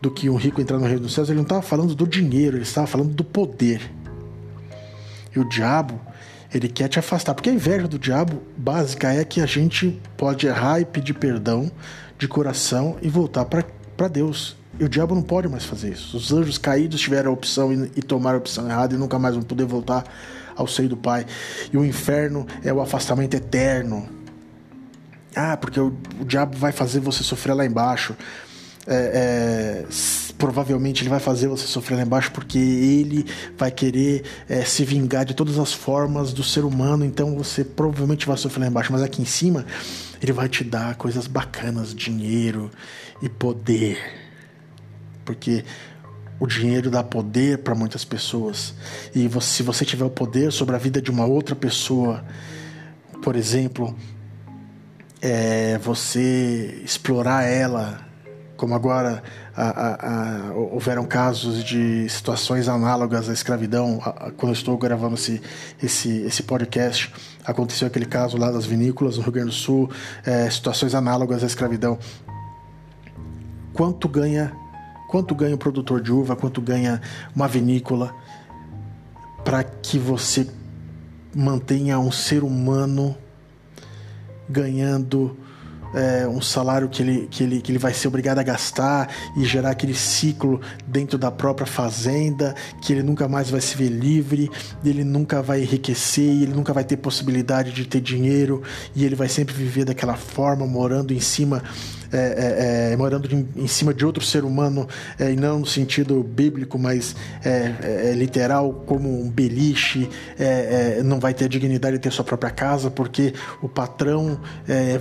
do 0.02 0.10
que 0.10 0.30
um 0.30 0.38
rico 0.38 0.62
entrar 0.62 0.80
no 0.80 0.86
reino 0.86 1.02
dos 1.02 1.14
céus, 1.14 1.28
ele 1.28 1.36
não 1.36 1.44
estava 1.44 1.62
falando 1.62 1.94
do 1.94 2.08
dinheiro, 2.08 2.56
ele 2.56 2.64
estava 2.64 2.88
falando 2.88 3.14
do 3.14 3.26
poder. 3.26 3.92
E 5.36 5.38
o 5.38 5.50
diabo 5.50 6.00
ele 6.54 6.70
quer 6.70 6.88
te 6.88 7.00
afastar. 7.00 7.34
Porque 7.34 7.50
a 7.50 7.54
inveja 7.54 7.88
do 7.88 7.98
diabo 7.98 8.42
básica 8.56 9.12
é 9.12 9.24
que 9.24 9.42
a 9.42 9.46
gente 9.46 10.00
pode 10.16 10.46
errar 10.46 10.80
e 10.80 10.86
pedir 10.86 11.14
perdão 11.14 11.72
de 12.18 12.28
coração 12.28 12.98
e 13.02 13.10
voltar 13.10 13.46
para 13.46 14.08
Deus. 14.08 14.56
E 14.80 14.84
o 14.84 14.90
diabo 14.90 15.14
não 15.14 15.22
pode 15.22 15.48
mais 15.48 15.66
fazer 15.66 15.92
isso. 15.92 16.18
Os 16.18 16.32
anjos 16.32 16.58
caídos 16.58 17.02
tiveram 17.02 17.32
a 17.32 17.34
opção 17.34 17.74
e, 17.74 17.92
e 17.96 18.02
tomaram 18.02 18.38
a 18.38 18.40
opção 18.40 18.70
errada 18.70 18.96
e 18.96 18.98
nunca 18.98 19.20
mais 19.20 19.36
vão 19.36 19.44
poder 19.44 19.66
voltar 19.66 20.04
ao 20.56 20.68
seio 20.68 20.90
do 20.90 20.98
Pai. 20.98 21.26
E 21.72 21.78
o 21.78 21.86
inferno 21.86 22.46
é 22.64 22.72
o 22.72 22.82
afastamento 22.82 23.36
eterno. 23.36 24.08
Ah, 25.36 25.58
porque 25.58 25.80
o, 25.80 25.96
o 26.20 26.26
diabo 26.26 26.58
vai 26.58 26.72
fazer 26.72 27.00
você 27.00 27.24
sofrer 27.24 27.54
lá 27.54 27.66
embaixo. 27.66 28.16
É, 28.86 29.86
é, 29.86 29.86
provavelmente 30.38 31.04
ele 31.04 31.10
vai 31.10 31.20
fazer 31.20 31.48
você 31.48 31.66
sofrer 31.66 31.96
lá 31.96 32.02
embaixo 32.02 32.32
porque 32.32 32.58
ele 32.58 33.26
vai 33.58 33.72
querer 33.72 34.24
é, 34.50 34.66
se 34.66 34.84
vingar 34.84 35.24
de 35.24 35.34
todas 35.34 35.58
as 35.58 35.72
formas 35.72 36.34
do 36.34 36.44
ser 36.44 36.66
humano, 36.66 37.06
então 37.06 37.38
você 37.38 37.64
provavelmente 37.64 38.28
vai 38.28 38.36
sofrer 38.36 38.64
lá 38.64 38.68
embaixo, 38.68 38.92
mas 38.92 39.02
aqui 39.02 39.22
em 39.22 39.26
cima 39.26 39.66
ele 40.22 40.34
vai 40.34 40.50
te 40.50 40.64
dar 40.64 40.96
coisas 40.96 41.28
bacanas, 41.28 41.96
dinheiro 41.96 42.70
e 43.22 43.30
poder. 43.30 43.98
Porque 45.24 45.64
o 46.40 46.48
dinheiro 46.48 46.92
dá 46.92 47.02
poder 47.04 47.60
para 47.60 47.74
muitas 47.74 48.04
pessoas. 48.04 48.74
E 49.16 49.28
você, 49.30 49.48
se 49.48 49.64
você 49.64 49.86
tiver 49.86 50.04
o 50.04 50.10
poder 50.10 50.52
sobre 50.52 50.76
a 50.76 50.78
vida 50.78 51.02
de 51.02 51.10
uma 51.10 51.26
outra 51.26 51.56
pessoa, 51.56 52.24
por 53.22 53.36
exemplo, 53.38 53.96
é, 55.22 55.78
você 55.78 56.82
explorar 56.84 57.44
ela 57.44 58.06
como 58.56 58.76
agora 58.76 59.24
a, 59.56 59.64
a, 59.64 60.50
a, 60.50 60.54
houveram 60.54 61.06
casos 61.06 61.64
de 61.64 62.08
situações 62.08 62.68
análogas 62.68 63.30
à 63.30 63.34
escravidão. 63.34 64.00
quando 64.38 64.50
eu 64.50 64.54
estou 64.54 64.78
gravando 64.78 65.16
esse, 65.16 65.42
esse, 65.82 66.22
esse 66.22 66.44
podcast, 66.44 67.14
aconteceu 67.44 67.88
aquele 67.88 68.06
caso 68.06 68.38
lá 68.38 68.52
das 68.52 68.66
vinícolas 68.66 69.18
no 69.18 69.24
Rio 69.24 69.32
Grande 69.32 69.50
do 69.50 69.56
Sul, 69.56 69.90
é, 70.26 70.50
situações 70.50 70.94
análogas 70.94 71.44
à 71.44 71.48
escravidão. 71.48 71.98
Quanto 73.74 74.08
ganha, 74.08 74.54
quanto 75.10 75.34
ganha 75.34 75.56
o 75.56 75.58
produtor 75.58 76.02
de 76.02 76.12
uva, 76.12 76.36
quanto 76.36 76.62
ganha 76.62 77.02
uma 77.36 77.48
vinícola 77.48 78.14
para 79.44 79.64
que 79.64 79.98
você 79.98 80.48
mantenha 81.36 82.00
um 82.00 82.12
ser 82.12 82.44
humano 82.44 83.18
ganhando 84.48 85.36
é, 85.94 86.28
um 86.28 86.42
salário 86.42 86.90
que 86.90 87.02
ele, 87.02 87.28
que, 87.30 87.44
ele, 87.44 87.62
que 87.62 87.72
ele 87.72 87.80
vai 87.80 87.94
ser 87.94 88.08
obrigado 88.08 88.40
a 88.40 88.44
gastar 88.44 89.10
e 89.38 89.46
gerar 89.46 89.72
aquele 89.72 89.94
ciclo 89.94 90.60
dentro 90.94 91.18
da 91.18 91.32
própria 91.32 91.66
fazenda, 91.66 92.56
que 92.80 92.94
ele 92.94 93.04
nunca 93.04 93.28
mais 93.28 93.50
vai 93.50 93.60
se 93.60 93.76
ver 93.76 93.90
livre, 93.90 94.50
ele 94.86 95.04
nunca 95.04 95.42
vai 95.42 95.64
enriquecer, 95.64 96.24
ele 96.44 96.54
nunca 96.54 96.72
vai 96.72 96.84
ter 96.84 96.98
possibilidade 96.98 97.72
de 97.72 97.86
ter 97.86 98.00
dinheiro 98.00 98.62
e 98.96 99.04
ele 99.04 99.16
vai 99.16 99.28
sempre 99.28 99.54
viver 99.54 99.84
daquela 99.84 100.16
forma, 100.16 100.66
morando 100.68 101.14
em 101.14 101.20
cima 101.20 101.64
é, 102.14 102.92
é, 102.92 102.92
é, 102.94 102.96
morando 102.96 103.28
em, 103.56 103.66
cima 103.66 103.92
de 103.92 104.06
outro 104.06 104.24
ser 104.24 104.44
humano, 104.46 104.88
é, 105.18 105.32
e 105.32 105.36
não 105.36 105.60
no 105.60 105.66
sentido 105.66 106.22
bíblico, 106.22 106.78
mas 106.78 107.16
é, 107.44 108.12
é, 108.12 108.14
literal, 108.14 108.72
como 108.86 109.10
um 109.20 109.28
beliche, 109.28 110.08
não 111.04 111.20
vai 111.20 111.34
ter 111.34 111.46
a 111.46 111.48
dignidade 111.48 111.98
de 111.98 112.04
ter 112.04 112.12
sua 112.12 112.24
própria 112.24 112.52
casa, 112.52 112.92
porque 112.92 113.34
o 113.62 113.70
patrão 113.70 114.40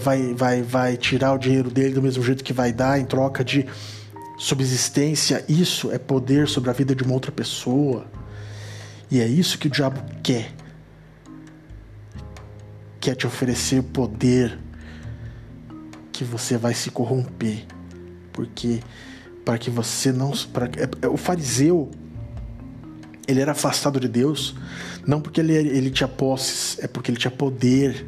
vai, 0.01 0.33
vai, 0.33 0.63
vai 0.63 0.97
tirar 0.97 1.35
o 1.35 1.39
dinheiro 1.39 1.71
dele 1.71 1.95
do 1.95 2.03
mesmo 2.03 2.23
jeito 2.23 2.43
que 2.43 2.53
vai 2.53 2.73
dar 2.73 2.99
em 2.99 3.05
troca 3.05 3.45
de 3.45 3.67
subsistência. 4.43 5.45
Isso 5.49 5.93
é 5.93 5.99
poder 5.99 6.49
sobre 6.49 6.69
a 6.69 6.73
vida 6.73 6.97
de 6.97 7.05
uma 7.05 7.15
outra 7.15 7.31
pessoa. 7.31 8.07
E 9.09 9.21
é 9.21 9.27
isso 9.27 9.57
que 9.57 9.69
o 9.69 9.71
diabo 9.71 10.03
quer. 10.21 10.53
Quer 13.01 13.15
te 13.15 13.25
oferecer 13.25 13.83
poder 13.85 14.59
que 16.11 16.25
você 16.25 16.59
vai 16.59 16.75
se 16.75 16.91
corromper, 16.91 17.65
porque 18.33 18.81
para 19.45 19.59
que 19.59 19.71
você 19.71 20.13
não 20.13 20.33
para 20.53 20.67
é, 20.67 20.89
é, 21.03 21.09
o 21.09 21.17
fariseu 21.17 21.91
ele 23.27 23.41
era 23.41 23.53
afastado 23.53 23.99
de 23.99 24.07
Deus 24.07 24.55
não 25.07 25.21
porque 25.21 25.41
ele, 25.41 25.55
ele 25.55 25.91
tinha 25.91 26.07
posses, 26.07 26.79
é 26.81 26.87
porque 26.87 27.11
ele 27.11 27.19
tinha 27.19 27.31
poder. 27.31 28.07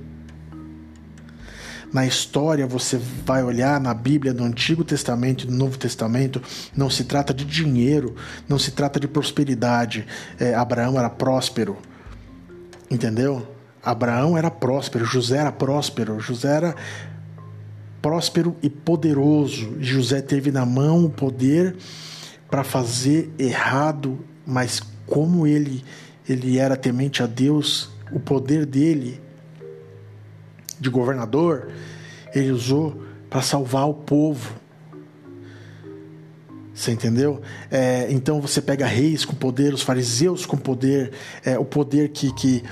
Na 1.95 2.05
história, 2.05 2.67
você 2.67 3.01
vai 3.25 3.45
olhar 3.45 3.81
na 3.81 3.95
Bíblia, 3.95 4.35
no 4.35 4.43
Antigo 4.43 4.83
Testamento 4.83 5.45
e 5.45 5.47
no 5.49 5.57
Novo 5.57 5.79
Testamento, 5.79 6.43
não 6.77 6.91
se 6.91 7.05
trata 7.05 7.33
de 7.33 7.45
dinheiro, 7.45 8.17
não 8.49 8.59
se 8.59 8.73
trata 8.73 8.99
de 8.99 9.07
prosperidade. 9.07 10.05
É, 10.41 10.57
Abraão 10.57 10.99
era 10.99 11.09
próspero, 11.09 11.79
entendeu? 12.91 13.47
Abraão 13.81 14.37
era 14.37 14.51
próspero, 14.51 15.05
José 15.05 15.37
era 15.37 15.53
próspero, 15.53 16.19
José 16.19 16.57
era 16.57 16.75
próspero 18.03 18.57
e 18.61 18.69
poderoso. 18.69 19.77
José 19.79 20.21
teve 20.21 20.51
na 20.51 20.67
mão 20.67 21.05
o 21.05 21.11
poder 21.11 21.77
para 22.51 22.65
fazer 22.65 23.33
errado, 23.39 24.19
mas 24.45 24.83
como 25.07 25.47
ele 25.47 25.85
ele 26.29 26.59
era 26.59 26.77
temente 26.77 27.23
a 27.23 27.27
Deus, 27.27 27.89
o 28.11 28.19
poder 28.19 28.67
dele 28.67 29.21
de 30.81 30.91
governador, 30.91 31.69
ele 32.35 32.51
usou 32.51 33.03
para 33.31 33.43
salvar 33.43 33.89
o 33.89 33.95
povo. 33.95 34.55
Você 36.75 36.91
entendeu? 36.91 37.41
É, 37.71 38.09
então 38.11 38.41
você 38.41 38.61
pega 38.61 38.85
reis 38.85 39.25
com 39.25 39.35
poder, 39.35 39.73
os 39.73 39.83
fariseus 39.83 40.45
com 40.45 40.57
poder, 40.57 41.13
é, 41.45 41.57
o 41.57 41.65
poder 41.65 42.09
que, 42.09 42.33
que, 42.35 42.65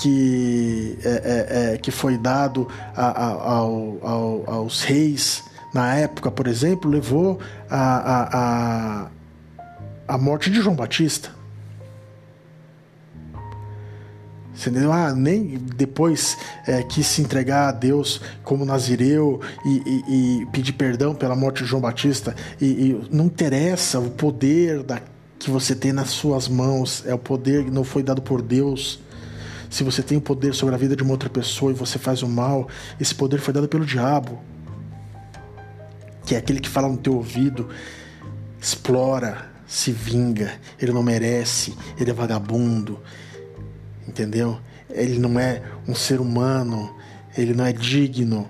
que, 0.00 0.98
é, 1.04 1.08
é, 1.08 1.74
é 1.74 1.78
que 1.78 1.90
foi 1.90 2.16
dado 2.16 2.68
a, 2.94 3.06
a, 3.06 3.26
ao, 3.26 3.98
ao, 4.00 4.50
aos 4.50 4.82
reis 4.82 5.42
na 5.74 5.94
época, 5.94 6.30
por 6.30 6.46
exemplo, 6.46 6.90
levou 6.90 7.38
a, 7.68 7.78
a, 7.78 8.38
a, 8.38 9.08
a 10.08 10.18
morte 10.18 10.50
de 10.50 10.60
João 10.60 10.74
Batista. 10.74 11.37
Você 14.58 14.70
entendeu? 14.70 14.92
Ah, 14.92 15.14
nem 15.14 15.56
depois 15.76 16.36
é, 16.66 16.82
quis 16.82 17.06
se 17.06 17.22
entregar 17.22 17.68
a 17.68 17.72
Deus 17.72 18.20
como 18.42 18.64
Nazireu 18.64 19.40
e, 19.64 19.82
e, 19.86 20.42
e, 20.42 20.46
pedir 20.46 20.72
perdão 20.72 21.14
pela 21.14 21.36
morte 21.36 21.62
de 21.62 21.70
João 21.70 21.80
Batista. 21.80 22.34
E, 22.60 22.66
e, 22.66 23.08
não 23.08 23.26
interessa 23.26 24.00
o 24.00 24.10
poder 24.10 24.82
da, 24.82 25.00
que 25.38 25.48
você 25.48 25.76
tem 25.76 25.92
nas 25.92 26.10
suas 26.10 26.48
mãos, 26.48 27.04
é 27.06 27.14
o 27.14 27.18
poder 27.18 27.66
que 27.66 27.70
não 27.70 27.84
foi 27.84 28.02
dado 28.02 28.20
por 28.20 28.42
Deus. 28.42 28.98
Se 29.70 29.84
você 29.84 30.02
tem 30.02 30.18
o 30.18 30.20
poder 30.20 30.52
sobre 30.52 30.74
a 30.74 30.78
vida 30.78 30.96
de 30.96 31.04
uma 31.04 31.12
outra 31.12 31.30
pessoa 31.30 31.70
e 31.70 31.74
você 31.74 31.96
faz 31.96 32.24
o 32.24 32.28
mal, 32.28 32.66
esse 32.98 33.14
poder 33.14 33.38
foi 33.38 33.54
dado 33.54 33.68
pelo 33.68 33.86
diabo, 33.86 34.40
que 36.26 36.34
é 36.34 36.38
aquele 36.38 36.58
que 36.58 36.68
fala 36.68 36.88
no 36.88 36.96
teu 36.96 37.14
ouvido, 37.14 37.68
explora, 38.60 39.46
se 39.68 39.92
vinga, 39.92 40.52
ele 40.80 40.90
não 40.90 41.02
merece, 41.02 41.76
ele 41.96 42.10
é 42.10 42.14
vagabundo 42.14 42.98
entendeu? 44.08 44.58
Ele 44.90 45.18
não 45.18 45.38
é 45.38 45.62
um 45.86 45.94
ser 45.94 46.20
humano, 46.20 46.94
ele 47.36 47.52
não 47.52 47.64
é 47.64 47.72
digno. 47.72 48.48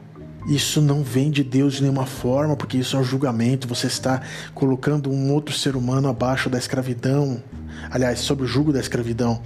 Isso 0.49 0.81
não 0.81 1.03
vem 1.03 1.31
de 1.31 1.45
Deus 1.45 1.75
de 1.75 1.83
nenhuma 1.83 2.07
forma, 2.07 2.57
porque 2.57 2.79
isso 2.79 2.97
é 2.97 3.01
um 3.01 3.05
julgamento. 3.05 3.69
Você 3.69 3.89
está 3.89 4.23
colocando 4.55 5.11
um 5.11 5.33
outro 5.33 5.55
ser 5.55 5.77
humano 5.77 6.09
abaixo 6.09 6.49
da 6.49 6.57
escravidão, 6.57 7.43
aliás, 7.91 8.21
sob 8.21 8.45
o 8.45 8.47
jugo 8.47 8.73
da 8.73 8.81
escravidão, 8.81 9.43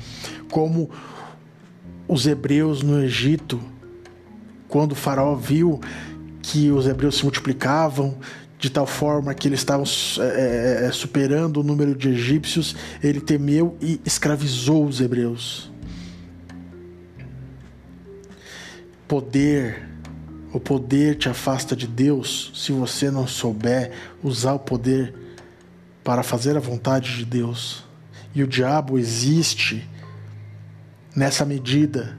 como 0.50 0.90
os 2.06 2.26
hebreus 2.26 2.82
no 2.82 3.02
Egito, 3.02 3.60
quando 4.68 4.92
o 4.92 4.96
faraó 4.96 5.34
viu 5.34 5.80
que 6.40 6.70
os 6.70 6.86
hebreus 6.86 7.16
se 7.16 7.22
multiplicavam 7.22 8.16
de 8.58 8.70
tal 8.70 8.86
forma 8.86 9.34
que 9.34 9.48
eles 9.48 9.58
estavam 9.58 9.84
é, 10.20 10.88
superando 10.92 11.58
o 11.58 11.62
número 11.64 11.96
de 11.96 12.10
egípcios, 12.10 12.76
ele 13.02 13.20
temeu 13.20 13.76
e 13.80 14.00
escravizou 14.04 14.84
os 14.84 15.00
hebreus. 15.00 15.71
Poder, 19.12 19.86
o 20.54 20.58
poder 20.58 21.16
te 21.16 21.28
afasta 21.28 21.76
de 21.76 21.86
Deus 21.86 22.50
se 22.54 22.72
você 22.72 23.10
não 23.10 23.26
souber 23.26 23.92
usar 24.22 24.54
o 24.54 24.58
poder 24.58 25.14
para 26.02 26.22
fazer 26.22 26.56
a 26.56 26.60
vontade 26.60 27.18
de 27.18 27.26
Deus. 27.26 27.84
E 28.34 28.42
o 28.42 28.46
diabo 28.46 28.98
existe 28.98 29.86
nessa 31.14 31.44
medida. 31.44 32.16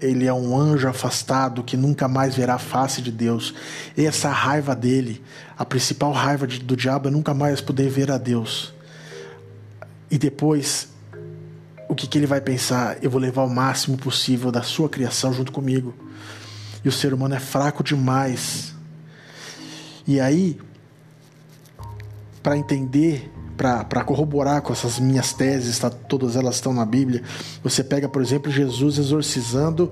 Ele 0.00 0.24
é 0.24 0.32
um 0.32 0.56
anjo 0.56 0.86
afastado 0.86 1.64
que 1.64 1.76
nunca 1.76 2.06
mais 2.06 2.32
verá 2.32 2.54
a 2.54 2.58
face 2.60 3.02
de 3.02 3.10
Deus. 3.10 3.52
E 3.96 4.06
essa 4.06 4.30
raiva 4.30 4.76
dele, 4.76 5.20
a 5.58 5.64
principal 5.64 6.12
raiva 6.12 6.46
do 6.46 6.76
diabo 6.76 7.08
é 7.08 7.10
nunca 7.10 7.34
mais 7.34 7.60
poder 7.60 7.90
ver 7.90 8.08
a 8.12 8.18
Deus. 8.18 8.72
E 10.08 10.16
depois 10.16 10.90
o 11.88 11.94
que, 11.94 12.06
que 12.06 12.18
ele 12.18 12.26
vai 12.26 12.40
pensar? 12.40 12.98
Eu 13.02 13.10
vou 13.10 13.20
levar 13.20 13.42
o 13.44 13.48
máximo 13.48 13.96
possível 13.96 14.52
da 14.52 14.62
sua 14.62 14.88
criação 14.88 15.32
junto 15.32 15.50
comigo. 15.50 15.94
E 16.84 16.88
o 16.88 16.92
ser 16.92 17.14
humano 17.14 17.34
é 17.34 17.40
fraco 17.40 17.82
demais. 17.82 18.74
E 20.06 20.20
aí, 20.20 20.58
para 22.42 22.56
entender, 22.56 23.32
para 23.56 24.04
corroborar 24.04 24.60
com 24.60 24.72
essas 24.72 24.98
minhas 24.98 25.32
teses, 25.32 25.78
tá, 25.78 25.90
todas 25.90 26.36
elas 26.36 26.56
estão 26.56 26.72
na 26.72 26.84
Bíblia, 26.84 27.22
você 27.62 27.82
pega, 27.82 28.08
por 28.08 28.22
exemplo, 28.22 28.52
Jesus 28.52 28.98
exorcizando 28.98 29.90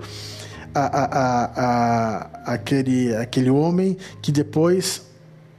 a, 0.74 0.80
a, 0.80 1.44
a, 2.46 2.52
aquele, 2.52 3.16
aquele 3.16 3.50
homem 3.50 3.96
que 4.20 4.30
depois 4.30 5.02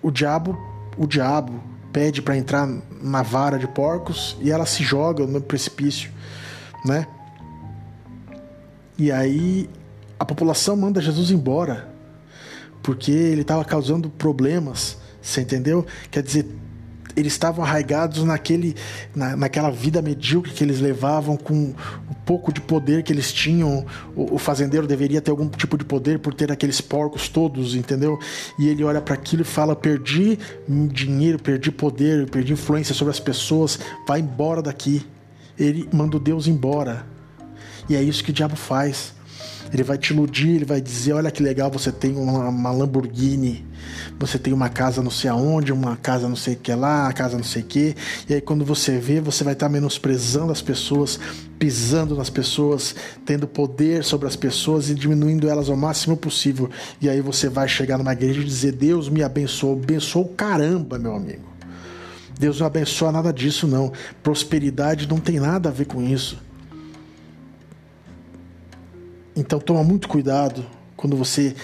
o 0.02 0.12
diabo, 0.12 0.58
o 0.96 1.08
diabo 1.08 1.62
pede 1.92 2.22
para 2.22 2.38
entrar 2.38 2.70
na 3.02 3.24
vara 3.24 3.58
de 3.58 3.68
porcos 3.68 4.38
e 4.40 4.52
ela 4.52 4.68
se 4.68 4.84
joga 4.84 5.26
no 5.26 5.42
precipício 5.42 6.17
né? 6.88 7.08
E 8.98 9.12
aí 9.12 9.70
a 10.20 10.26
população 10.26 10.76
manda 10.76 11.00
Jesus 11.00 11.30
embora 11.30 11.96
porque 12.82 13.12
ele 13.12 13.42
estava 13.42 13.66
causando 13.66 14.10
problemas, 14.10 14.98
você 15.22 15.42
entendeu? 15.42 15.86
Quer 16.10 16.24
dizer, 16.24 16.48
eles 17.18 17.34
estavam 17.34 17.66
arraigados 17.66 18.24
naquele, 18.24 18.76
na, 19.14 19.36
naquela 19.36 19.70
vida 19.70 20.02
medíocre 20.02 20.54
que 20.54 20.64
eles 20.64 20.80
levavam, 20.80 21.36
com 21.36 21.74
o 22.10 22.16
pouco 22.26 22.54
de 22.54 22.62
poder 22.62 23.04
que 23.04 23.12
eles 23.12 23.34
tinham. 23.34 23.86
O, 24.16 24.36
o, 24.36 24.38
fazendeiro 24.38 24.88
deveria 24.88 25.20
ter 25.20 25.32
algum 25.32 25.50
tipo 25.50 25.78
de 25.78 25.84
poder 25.84 26.20
por 26.20 26.34
ter 26.34 26.52
aqueles 26.52 26.80
porcos 26.80 27.28
todos, 27.28 27.76
entendeu? 27.76 28.18
E 28.58 28.70
ele 28.70 28.84
olha 28.84 29.02
para 29.02 29.16
aquilo 29.16 29.42
e 29.42 29.46
fala: 29.46 29.76
perdi 29.76 30.40
dinheiro, 30.94 31.40
perdi 31.40 31.72
poder, 31.72 32.30
perdi 32.30 32.54
influência 32.54 32.94
sobre 32.94 33.12
as 33.12 33.20
pessoas, 33.20 33.80
vai 34.08 34.20
embora 34.20 34.62
daqui 34.62 35.06
ele 35.60 35.88
manda 35.92 36.18
o 36.18 36.20
Deus 36.20 36.48
embora. 36.48 37.06
E 37.90 37.96
é 37.96 38.02
isso 38.02 38.24
que 38.24 38.32
o 38.32 38.34
diabo 38.34 38.56
faz. 38.56 39.16
Ele 39.74 39.84
vai 39.84 39.98
te 39.98 40.14
iludir, 40.14 40.56
ele 40.56 40.66
vai 40.66 40.80
dizer: 40.80 41.14
olha 41.14 41.32
que 41.32 41.44
legal, 41.44 41.70
você 41.70 41.92
tem 41.92 42.16
uma, 42.16 42.48
uma, 42.48 42.72
Lamborghini, 42.72 43.66
você 44.18 44.40
tem 44.40 44.54
uma 44.54 44.70
casa 44.70 45.02
não 45.02 45.12
sei 45.12 45.30
aonde, 45.30 45.74
uma 45.74 45.98
casa 45.98 46.28
não 46.30 46.36
sei 46.36 46.54
o 46.54 46.58
que 46.58 46.74
lá, 46.74 47.04
uma 47.04 47.14
casa 47.14 47.36
não 47.38 47.44
sei 47.44 47.62
o 47.62 47.66
que. 47.66 47.96
E 48.30 48.34
aí, 48.34 48.42
quando 48.42 48.64
você 48.64 48.98
vê, 48.98 49.20
você 49.20 49.44
vai 49.44 49.54
estar 49.54 49.68
menosprezando 49.68 50.52
as 50.52 50.62
pessoas, 50.62 51.20
pisando 51.60 52.16
nas 52.16 52.30
pessoas, 52.30 52.96
tendo 53.26 53.48
poder 53.48 54.04
sobre 54.04 54.28
as 54.28 54.36
pessoas 54.36 54.90
e 54.90 54.96
diminuindo 54.96 55.50
elas 55.50 55.70
ao 55.70 55.76
máximo 55.76 56.16
possível. 56.16 56.70
E 57.02 57.10
aí 57.10 57.20
você 57.20 57.50
vai 57.50 57.68
chegar 57.68 57.98
numa 57.98 58.14
igreja 58.14 58.40
e 58.40 58.46
dizer: 58.46 58.72
Deus 58.72 59.10
me 59.10 59.22
abençoou, 59.22 59.74
abençoou 59.74 60.30
caramba, 60.30 60.98
meu 60.98 61.14
amigo. 61.14 61.57
Deus 62.38 62.60
não 62.60 62.68
abençoa 62.68 63.12
nada 63.12 63.34
disso, 63.34 63.68
não. 63.68 63.92
Prosperidade 64.22 65.08
não 65.08 65.20
tem 65.20 65.40
nada 65.40 65.70
a 65.70 65.72
ver 65.72 65.86
com 65.86 66.02
isso. 66.02 66.38
Então 69.36 69.60
toma 69.60 69.84
muito 69.84 70.08
cuidado 70.08 70.66
quando 70.96 71.16
você 71.16 71.56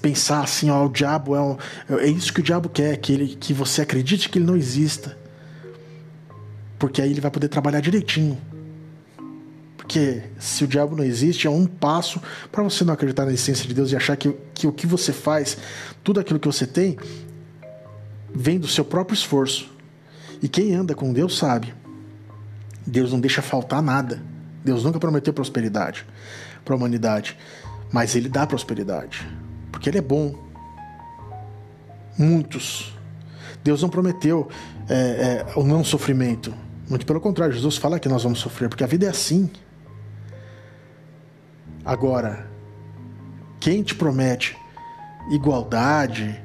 pensar 0.00 0.42
assim, 0.42 0.70
ó, 0.70 0.84
o 0.84 0.88
diabo 0.88 1.34
é, 1.34 1.40
um, 1.40 1.56
é 1.98 2.08
isso 2.08 2.32
que 2.32 2.40
o 2.40 2.42
diabo 2.42 2.68
quer, 2.68 2.96
que 2.96 3.12
ele 3.12 3.36
que 3.36 3.52
você 3.52 3.82
acredite 3.82 4.28
que 4.28 4.38
ele 4.38 4.46
não 4.46 4.56
exista. 4.56 5.16
Porque 6.78 7.00
aí 7.00 7.10
ele 7.10 7.20
vai 7.20 7.30
poder 7.30 7.48
trabalhar 7.48 7.80
direitinho. 7.80 8.38
Porque 9.76 10.22
se 10.38 10.64
o 10.64 10.66
diabo 10.66 10.96
não 10.96 11.04
existe, 11.04 11.46
é 11.46 11.50
um 11.50 11.64
passo 11.64 12.20
para 12.50 12.62
você 12.62 12.84
não 12.84 12.92
acreditar 12.92 13.24
na 13.24 13.32
essência 13.32 13.66
de 13.66 13.72
Deus 13.72 13.92
e 13.92 13.96
achar 13.96 14.16
que, 14.16 14.34
que 14.52 14.66
o 14.66 14.72
que 14.72 14.86
você 14.86 15.12
faz, 15.12 15.56
tudo 16.02 16.18
aquilo 16.18 16.40
que 16.40 16.46
você 16.48 16.66
tem, 16.66 16.98
vem 18.34 18.58
do 18.58 18.66
seu 18.66 18.84
próprio 18.84 19.14
esforço. 19.14 19.75
E 20.42 20.48
quem 20.48 20.74
anda 20.74 20.94
com 20.94 21.12
Deus 21.12 21.38
sabe. 21.38 21.74
Deus 22.86 23.12
não 23.12 23.20
deixa 23.20 23.42
faltar 23.42 23.82
nada. 23.82 24.22
Deus 24.64 24.84
nunca 24.84 24.98
prometeu 24.98 25.32
prosperidade 25.32 26.04
para 26.64 26.74
a 26.74 26.76
humanidade, 26.76 27.38
mas 27.92 28.16
Ele 28.16 28.28
dá 28.28 28.44
prosperidade, 28.46 29.26
porque 29.70 29.88
Ele 29.88 29.98
é 29.98 30.02
bom. 30.02 30.34
Muitos. 32.18 32.92
Deus 33.62 33.82
não 33.82 33.88
prometeu 33.88 34.48
é, 34.88 35.44
é, 35.46 35.58
o 35.58 35.64
não 35.64 35.84
sofrimento. 35.84 36.52
Muito 36.88 37.06
pelo 37.06 37.20
contrário, 37.20 37.54
Jesus 37.54 37.76
fala 37.76 37.98
que 37.98 38.08
nós 38.08 38.22
vamos 38.22 38.40
sofrer, 38.40 38.68
porque 38.68 38.84
a 38.84 38.86
vida 38.86 39.06
é 39.06 39.08
assim. 39.08 39.50
Agora, 41.84 42.48
quem 43.60 43.82
te 43.82 43.94
promete 43.94 44.56
igualdade 45.30 46.40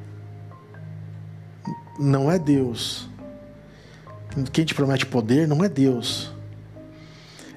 não 2.00 2.32
é 2.32 2.38
Deus. 2.38 3.11
Quem 4.52 4.66
te 4.66 4.74
promete 4.74 5.06
poder 5.06 5.48
não 5.48 5.64
é 5.64 5.70
Deus. 5.70 6.32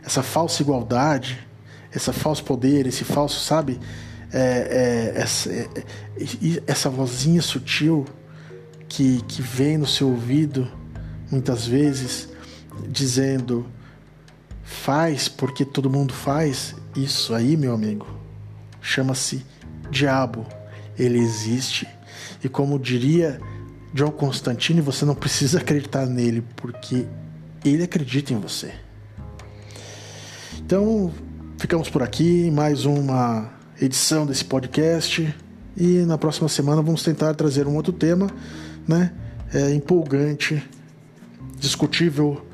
Essa 0.05 0.23
falsa 0.23 0.63
igualdade, 0.63 1.39
esse 1.95 2.13
falso 2.13 2.45
poder, 2.45 2.87
esse 2.87 3.05
falso, 3.05 3.41
sabe? 3.41 3.81
É, 4.33 5.13
é, 5.17 5.21
essa, 5.21 5.53
é, 5.53 5.69
essa 6.67 6.91
vozinha 6.91 7.41
sutil 7.41 8.05
que, 8.89 9.23
que 9.23 9.41
vem 9.41 9.79
no 9.79 9.87
seu 9.87 10.09
ouvido, 10.09 10.71
muitas 11.31 11.67
vezes, 11.67 12.29
dizendo: 12.89 13.67
faz 14.63 15.29
porque 15.29 15.65
todo 15.65 15.89
mundo 15.89 16.13
faz. 16.13 16.75
Isso 16.97 17.35
aí, 17.35 17.57
meu 17.57 17.75
amigo, 17.75 18.07
chama-se 18.81 19.45
diabo. 19.91 20.47
Ele 20.99 21.19
existe. 21.19 21.89
E 22.43 22.49
como 22.49 22.79
diria 22.79 23.41
John 23.95 24.11
Constantine, 24.11 24.81
você 24.81 25.05
não 25.05 25.15
precisa 25.15 25.61
acreditar 25.61 26.05
nele, 26.05 26.43
porque 26.57 27.07
ele 27.65 27.85
acredita 27.85 28.33
em 28.33 28.41
você. 28.41 28.73
Então, 30.59 31.13
ficamos 31.57 31.89
por 31.89 32.03
aqui, 32.03 32.51
mais 32.51 32.85
uma 32.85 33.53
edição 33.81 34.27
desse 34.27 34.45
podcast. 34.45 35.33
E 35.77 35.99
na 36.07 36.19
próxima 36.19 36.49
semana 36.49 36.83
vamos 36.83 37.05
tentar 37.05 37.35
trazer 37.35 37.69
um 37.69 37.77
outro 37.77 37.93
tema, 37.93 38.29
né? 38.87 39.13
É, 39.53 39.73
empolgante, 39.73 40.61
discutível, 41.57 42.45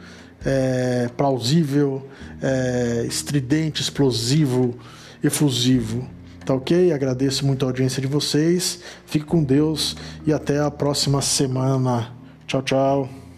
é, 0.45 1.09
plausível, 1.17 2.07
é, 2.43 3.07
estridente, 3.09 3.81
explosivo, 3.81 4.79
efusivo. 5.25 6.07
Tá 6.51 6.55
ok? 6.57 6.93
Agradeço 6.93 7.47
muito 7.47 7.65
a 7.65 7.69
audiência 7.69 8.03
de 8.03 8.09
vocês. 8.09 8.81
Fique 9.07 9.25
com 9.25 9.41
Deus 9.41 9.97
e 10.27 10.33
até 10.33 10.59
a 10.59 10.69
próxima 10.69 11.23
semana. 11.23 12.13
Tchau, 12.45 12.61
tchau. 12.61 13.30